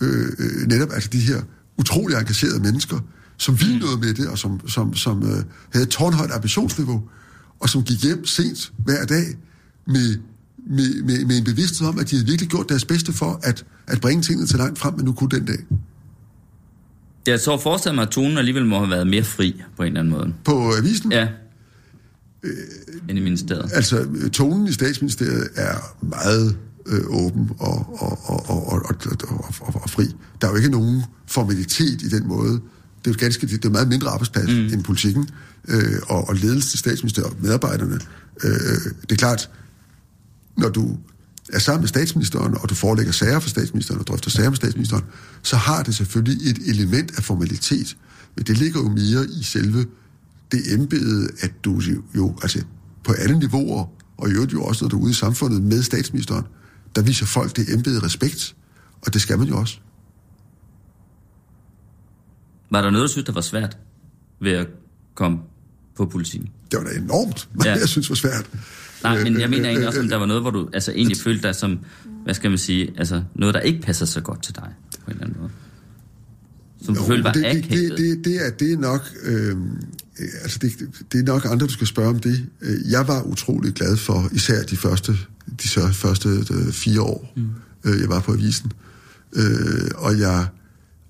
[0.00, 1.42] øh, øh, netop altså de her
[1.78, 2.98] utrolig engagerede mennesker,
[3.42, 7.02] som ville noget med det, og som, som, som øh, havde tårnhøjt ambitionsniveau,
[7.60, 9.24] og som gik hjem sent hver dag
[9.86, 10.18] med,
[10.66, 13.64] med, med, med en bevidsthed om, at de havde virkelig gjort deres bedste for at,
[13.86, 15.58] at bringe tingene til langt frem, men nu kunne den dag.
[17.26, 20.00] Jeg så forestiller mig, at tonen alligevel må have været mere fri på en eller
[20.00, 20.34] anden måde.
[20.44, 21.28] På avisen, Ja.
[23.08, 23.70] End i ministeriet.
[23.74, 28.96] altså øh, tonen i statsministeriet er meget øh, åben og, og, og, og, og, og,
[29.28, 30.04] og, og, og fri.
[30.40, 32.60] Der er jo ikke nogen formalitet i den måde.
[33.04, 34.74] Det er jo ganske, det er meget mindre arbejdsplads mm.
[34.74, 35.28] end politikken,
[35.68, 38.00] øh, og, og ledelse til statsministeriet og medarbejderne.
[38.44, 38.50] Øh,
[39.02, 39.50] det er klart,
[40.56, 40.98] når du
[41.52, 45.04] er sammen med statsministeren, og du forelægger sager for statsministeren og drøfter sager med statsministeren,
[45.42, 47.96] så har det selvfølgelig et element af formalitet.
[48.36, 49.86] Men det ligger jo mere i selve
[50.52, 52.62] det embede, at du jo, jo altså
[53.04, 53.86] på alle niveauer,
[54.18, 56.44] og i øvrigt jo også, når du er ude i samfundet med statsministeren,
[56.96, 58.54] der viser folk det embede respekt,
[59.02, 59.78] og det skal man jo også.
[62.72, 63.76] Var der noget, du synes, der var svært
[64.40, 64.66] ved at
[65.14, 65.38] komme
[65.96, 66.50] på politikken?
[66.70, 67.72] Det var da enormt, hvad Ja.
[67.72, 68.50] jeg synes var svært.
[69.02, 71.16] Nej, men jeg mener egentlig også, Øh, om der var noget, hvor du altså, egentlig
[71.16, 71.78] følte dig som,
[72.24, 74.68] hvad skal man sige, altså noget, der ikke passer så godt til dig,
[75.04, 75.50] på en eller anden måde.
[76.84, 79.56] Som du Jo, følte var det, det, det, det, det, er, det er nok øh,
[80.42, 80.72] altså det,
[81.12, 82.46] det er nok andre, du skal spørge om det.
[82.60, 85.12] Øh, Jeg var utrolig glad for især de første,
[85.62, 87.48] de så- første øh, fire år, mm.
[87.84, 88.72] øh, jeg var på avisen.
[89.32, 90.46] Øh, og jeg,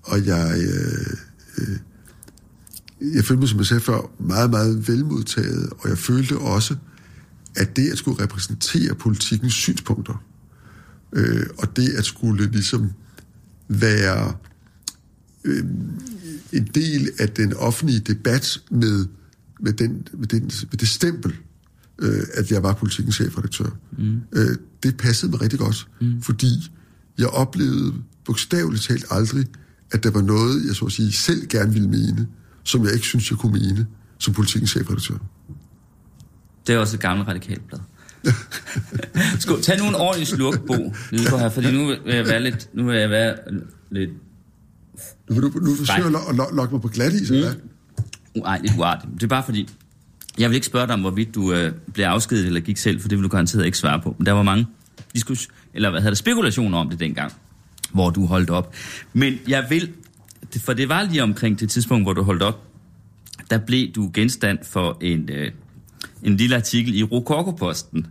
[0.03, 1.17] og jeg, øh,
[1.57, 1.77] øh,
[3.15, 6.75] jeg følte mig, som jeg sagde før, meget, meget velmodtaget, og jeg følte også,
[7.55, 10.23] at det at skulle repræsentere politikens synspunkter,
[11.13, 12.91] øh, og det at skulle ligesom
[13.67, 14.33] være
[15.43, 15.65] øh,
[16.51, 19.05] en del af den offentlige debat med,
[19.59, 21.33] med, den, med, den, med det stempel,
[21.99, 23.69] øh, at jeg var politikens chefredaktør.
[23.97, 24.21] Mm.
[24.31, 26.21] Øh, det passede mig rigtig godt, mm.
[26.21, 26.71] fordi
[27.17, 27.93] jeg oplevede
[28.25, 29.45] bogstaveligt talt aldrig,
[29.93, 32.27] at der var noget, jeg så at sige, selv gerne ville mene,
[32.63, 33.87] som jeg ikke synes, jeg kunne mene
[34.19, 35.15] som politikens chefredaktør.
[36.67, 37.79] Det er også et gammelt radikalt blad.
[39.39, 42.69] Skål, tag nu en ordentlig slurk, Bo, Lidegaard her, fordi nu vil jeg være lidt,
[42.73, 43.35] nu vil jeg være
[43.91, 44.09] lidt,
[45.29, 48.43] Nu, vil du, nu forsøger at lo- lo- lokke mig på glat is, eller hvad?
[48.45, 49.13] ej, lidt uartigt.
[49.13, 49.69] Det er bare fordi,
[50.37, 53.07] jeg vil ikke spørge dig om, hvorvidt du øh, blev afskediget eller gik selv, for
[53.07, 54.15] det vil du garanteret ikke svare på.
[54.17, 54.67] Men der var mange
[55.13, 57.33] diskus, eller hvad hedder det, spekulationer om det dengang,
[57.93, 58.75] hvor du holdt op.
[59.13, 59.91] Men jeg vil,
[60.59, 62.67] for det var lige omkring det tidspunkt, hvor du holdt op,
[63.49, 65.51] der blev du genstand for en, øh,
[66.23, 68.07] en lille artikel i Rokokoposten.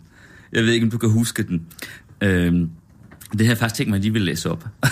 [0.53, 1.67] Jeg ved ikke, om du kan huske den.
[2.21, 2.53] Øh,
[3.33, 4.69] det har jeg faktisk tænkt mig, at vil læse op.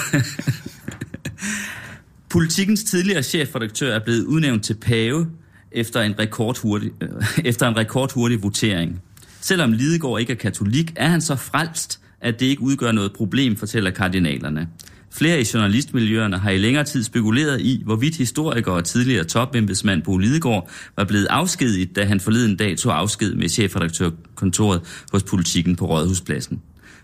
[2.30, 5.26] Politikens tidligere chefredaktør er blevet udnævnt til pave
[5.72, 7.08] efter en rekordhurtig, øh,
[7.44, 9.00] efter en rekordhurtig votering.
[9.40, 13.56] Selvom Lidegaard ikke er katolik, er han så frelst, at det ikke udgør noget problem,
[13.56, 14.68] fortæller kardinalerne.
[15.12, 20.16] Flere i journalistmiljøerne har i længere tid spekuleret i, hvorvidt historiker og tidligere topembedsmand Bo
[20.16, 24.80] Lidegaard var blevet afskediget, da han forleden dag tog afsked med chefredaktørkontoret
[25.12, 26.62] hos politikken på Rådhuspladsen.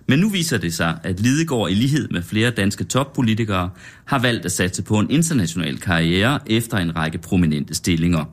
[0.08, 3.70] Men nu viser det sig, at Lidegaard i lighed med flere danske toppolitikere
[4.04, 8.24] har valgt at satse på en international karriere efter en række prominente stillinger.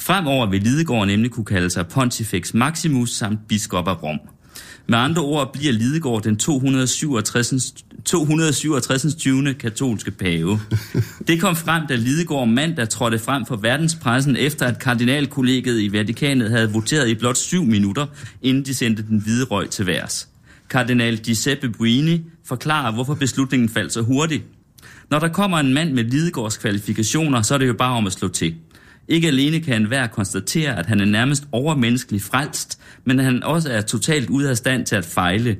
[0.00, 4.18] Fremover vil Lidegaard nemlig kunne kalde sig Pontifex Maximus samt biskop af Rom.
[4.86, 7.74] Med andre ord bliver Lidegaard den 267.
[8.04, 9.14] 267.
[9.14, 9.54] 20.
[9.54, 10.60] katolske pave.
[11.28, 16.50] Det kom frem, da Lidegaard mandag trådte frem for verdenspressen, efter at kardinalkollegiet i Vatikanet
[16.50, 18.06] havde voteret i blot syv minutter,
[18.42, 20.28] inden de sendte den hvide røg til værs.
[20.70, 24.44] Kardinal Giuseppe Buini forklarer, hvorfor beslutningen faldt så hurtigt.
[25.10, 28.12] Når der kommer en mand med Lidegaards kvalifikationer, så er det jo bare om at
[28.12, 28.54] slå til.
[29.08, 33.72] Ikke alene kan enhver konstatere, at han er nærmest overmenneskelig frelst, men at han også
[33.72, 35.56] er totalt ude af stand til at fejle.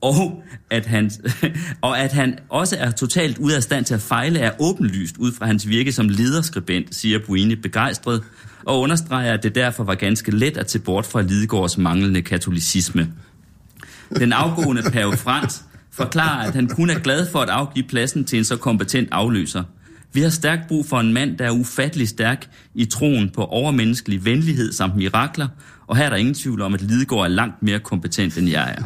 [0.00, 1.10] og at, han,
[1.82, 5.32] og at han også er totalt ude af stand til at fejle, er åbenlyst ud
[5.32, 8.22] fra hans virke som lederskribent, siger Buini begejstret,
[8.64, 13.08] og understreger, at det derfor var ganske let at se bort fra Lidegaards manglende katolicisme.
[14.16, 18.38] Den afgående pave Frans forklarer, at han kun er glad for at afgive pladsen til
[18.38, 19.62] en så kompetent afløser.
[20.12, 24.24] Vi har stærkt brug for en mand, der er ufattelig stærk i troen på overmenneskelig
[24.24, 25.48] venlighed samt mirakler,
[25.86, 28.76] og her er der ingen tvivl om, at Lidegaard er langt mere kompetent, end jeg
[28.78, 28.84] er.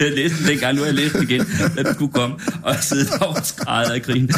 [0.00, 1.46] Jeg læste den dengang, nu har jeg læst den igen,
[1.78, 4.28] at du kunne komme, og sidde og skræde og grine.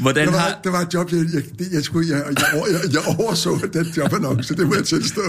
[0.00, 2.62] Hvordan Det var, har, det var et job, jeg, jeg, det- jeg, skulle, jeg, jeg,
[2.72, 5.20] jeg, jeg overså den jobannonce, det må jeg tilstå.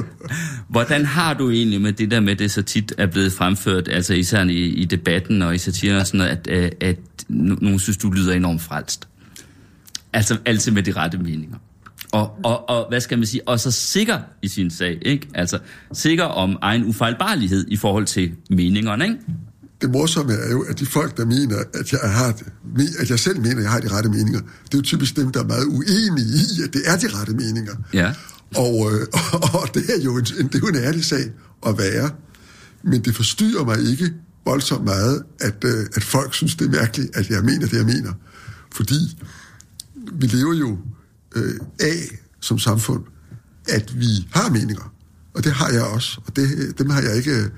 [0.70, 4.13] hvordan har du egentlig med det der med, det så tit er blevet fremført, altså
[4.13, 6.95] især i, i debatten og i satire og sådan noget, at, at, at
[7.30, 9.07] no- nogen synes, du lyder enormt frelst?
[10.13, 11.57] Altså altid med de rette meninger.
[12.11, 15.28] Og, og, og hvad skal man sige, og så sikker i sin sag, ikke?
[15.34, 15.59] Altså
[15.93, 19.18] sikker om egen ufejlbarlighed i forhold til meningerne, ikke?
[19.82, 22.36] Det morsomme er jo, at de folk, der mener, at jeg, har,
[22.99, 25.32] at jeg selv mener, at jeg har de rette meninger, det er jo typisk dem,
[25.32, 27.75] der er meget uenige i, at det er de rette meninger.
[27.93, 28.13] Ja.
[28.55, 29.07] Og, øh,
[29.61, 31.32] og det er jo en, det er jo en ærlig sag
[31.67, 32.09] at være.
[32.84, 34.13] Men det forstyrrer mig ikke
[34.45, 37.86] voldsomt meget, at, øh, at folk synes, det er mærkeligt, at jeg mener det, jeg
[37.86, 38.13] mener.
[38.71, 39.23] Fordi
[40.13, 40.78] vi lever jo
[41.36, 43.03] øh, af som samfund,
[43.67, 44.93] at vi har meninger.
[45.34, 46.21] Og det har jeg også.
[46.25, 47.51] Og det, dem har jeg ikke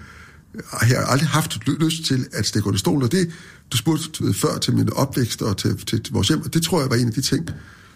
[0.74, 3.04] har jeg aldrig haft ly- lyst til at stikke under stolen.
[3.04, 3.30] Og det,
[3.72, 6.82] du spurgte øh, før til min opvækst og til, til vores hjem, og det tror
[6.82, 7.50] jeg var en af de ting,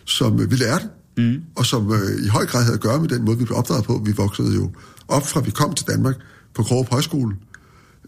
[0.06, 0.86] som øh, vi lærte,
[1.18, 1.42] mm.
[1.56, 3.84] og som øh, i høj grad havde at gøre med den måde, vi blev opdraget
[3.84, 4.02] på.
[4.06, 4.72] Vi voksede jo
[5.08, 6.16] op fra, vi kom til Danmark
[6.54, 7.36] på Krogerup Højskole,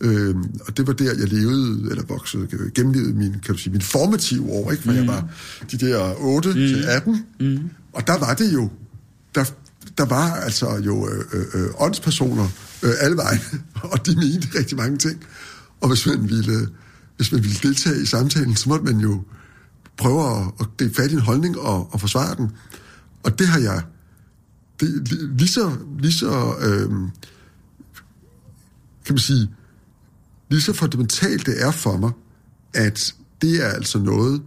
[0.01, 3.73] Øhm, og det var der, jeg levede, eller voksede, øh, gennemlevede min, kan du sige,
[3.73, 4.83] min formative år, ikke?
[4.83, 4.97] For mm.
[4.97, 5.29] jeg var
[5.71, 6.55] de der 8 mm.
[6.55, 7.25] til 18.
[7.39, 7.59] Mm.
[7.93, 8.69] Og der var det jo,
[9.35, 9.45] der,
[9.97, 12.47] der var altså jo øh, øh, øh åndspersoner
[12.83, 13.39] øh, alle vejen,
[13.91, 15.23] og de mente rigtig mange ting.
[15.81, 16.67] Og hvis man ville, øh,
[17.17, 19.23] hvis man ville deltage i samtalen, så måtte man jo
[19.97, 22.51] prøve at, at gribe fat i en holdning og, og forsvare den.
[23.23, 23.83] Og det har jeg,
[24.79, 26.89] det, lige så, lige så øh,
[29.05, 29.49] kan man sige,
[30.49, 32.11] lige så fundamentalt det er for mig,
[32.73, 34.41] at det er altså noget,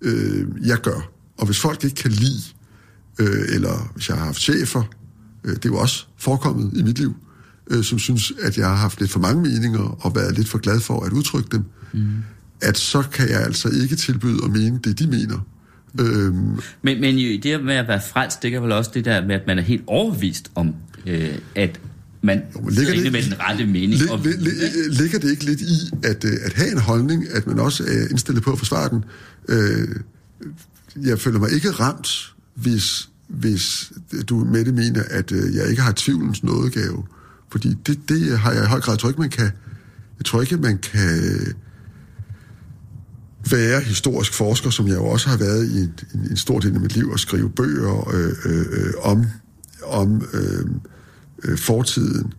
[0.00, 1.10] øh, jeg gør.
[1.38, 2.42] Og hvis folk ikke kan lide,
[3.18, 4.82] øh, eller hvis jeg har haft chefer,
[5.44, 7.16] øh, det er jo også forekommet i mit liv,
[7.70, 10.58] øh, som synes, at jeg har haft lidt for mange meninger og været lidt for
[10.58, 11.64] glad for at udtrykke dem,
[11.94, 12.06] mm.
[12.62, 15.38] at så kan jeg altså ikke tilbyde at mene det, de mener.
[16.00, 19.26] Øhm, Men, men jo, det med at være frelst, det kan vel også det der
[19.26, 20.74] med, at man er helt overbevist om,
[21.06, 21.80] øh, at
[22.22, 23.94] man men ligger det- med den rette mening.
[23.94, 24.52] Lig, og, lig, lig,
[24.90, 28.10] ligger det ikke lidt i at, øh, at have en holdning, at man også er
[28.10, 29.04] indstillet på at forsvare den?
[29.48, 29.88] Øh,
[31.02, 33.92] jeg føler mig ikke ramt, hvis, hvis
[34.28, 37.04] du med det mener, at øh, jeg ikke har tvivlens nådegave.
[37.50, 38.94] Fordi det, det har jeg i høj grad.
[38.94, 39.50] Jeg tror ikke, man kan,
[40.18, 41.54] jeg tror ikke, man kan
[43.50, 46.74] være historisk forsker, som jeg jo også har været i en, en, en stor del
[46.74, 49.26] af mit liv, og skrive bøger øh, øh, om,
[49.82, 50.66] om øh,
[51.44, 52.32] øh, fortiden,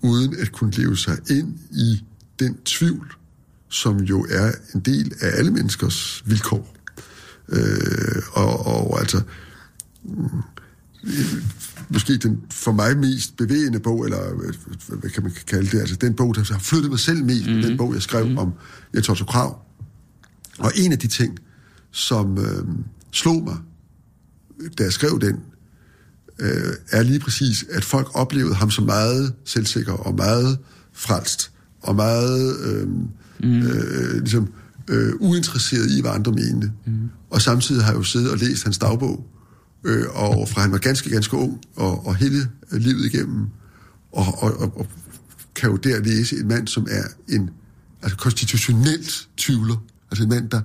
[0.00, 2.04] uden at kunne leve sig ind i
[2.38, 3.12] den tvivl,
[3.68, 6.75] som jo er en del af alle menneskers vilkår.
[7.48, 9.20] Øh, og, og altså,
[11.04, 11.42] øh,
[11.88, 15.96] måske den for mig mest bevægende bog, eller øh, hvad kan man kalde det, altså
[15.96, 17.62] den bog, der har flyttet mig selv mest, mm-hmm.
[17.62, 18.38] den bog, jeg skrev mm-hmm.
[18.38, 18.52] om
[18.94, 19.62] Jens Otto Krav.
[20.58, 21.38] Og en af de ting,
[21.90, 22.64] som øh,
[23.12, 23.56] slog mig,
[24.78, 25.40] da jeg skrev den,
[26.38, 30.58] øh, er lige præcis, at folk oplevede ham som meget selvsikker og meget
[30.92, 33.66] frelst og meget øh, mm.
[33.66, 34.48] øh, ligesom,
[34.88, 36.72] øh, uinteresseret i, hvad andre mente.
[36.86, 36.92] Mm.
[37.30, 39.26] Og samtidig har jeg jo siddet og læst hans dagbog,
[39.84, 43.46] øh, og fra han var ganske, ganske ung, og, og hele livet igennem,
[44.12, 44.86] og, og, og, og
[45.54, 47.02] kan jo der læse en mand, som er
[47.34, 47.50] en
[48.02, 49.76] altså konstitutionelt tvivler,
[50.10, 50.60] altså en mand, der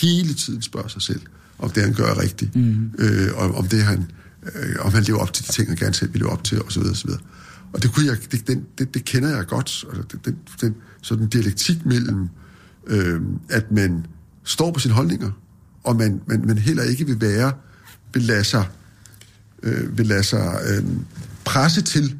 [0.00, 1.20] hele tiden spørger sig selv,
[1.58, 2.90] om det, han gør, er rigtigt, mm.
[2.98, 4.10] øh, og om det, han,
[4.54, 6.62] øh, om han lever op til de ting, han gerne selv vil leve op til,
[6.62, 6.82] osv.
[6.82, 7.10] osv.
[7.72, 11.28] Og det, kunne jeg, det, den, det, det kender jeg godt, altså den, den, sådan
[11.28, 12.28] dialektik mellem, øh,
[13.50, 14.06] at man
[14.44, 15.30] står på sine holdninger,
[15.84, 17.52] og man, man, man heller ikke vil være,
[18.14, 18.64] vil lade sig,
[19.62, 20.84] øh, vil lade sig øh,
[21.44, 22.18] presse til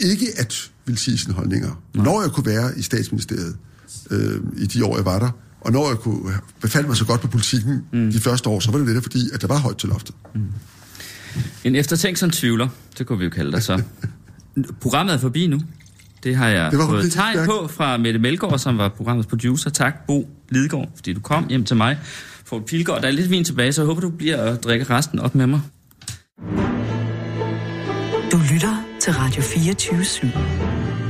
[0.00, 1.82] ikke at vil sige sine holdninger.
[1.94, 2.04] Nej.
[2.04, 3.56] Når jeg kunne være i statsministeriet
[4.10, 5.30] øh, i de år, jeg var der,
[5.60, 8.12] og når jeg kunne befalde mig så godt på politikken mm.
[8.12, 10.14] de første år, så var det lidt fordi, at der var højt til loftet.
[10.34, 10.40] Mm.
[11.64, 13.82] En eftertænksom tvivler, det kunne vi jo kalde dig så.
[14.80, 15.60] Programmet er forbi nu.
[16.24, 17.50] Det har jeg det var fået tegn stærkt.
[17.50, 19.70] på fra Mette Melgaard, som var programmets producer.
[19.70, 21.98] Tak, Bo Lidegaard, fordi du kom hjem til mig.
[22.44, 25.18] Fort Pilgaard, der er lidt vin tilbage, så jeg håber, du bliver og drikker resten
[25.18, 25.60] op med mig.
[28.32, 31.07] Du lytter til Radio 24 /7.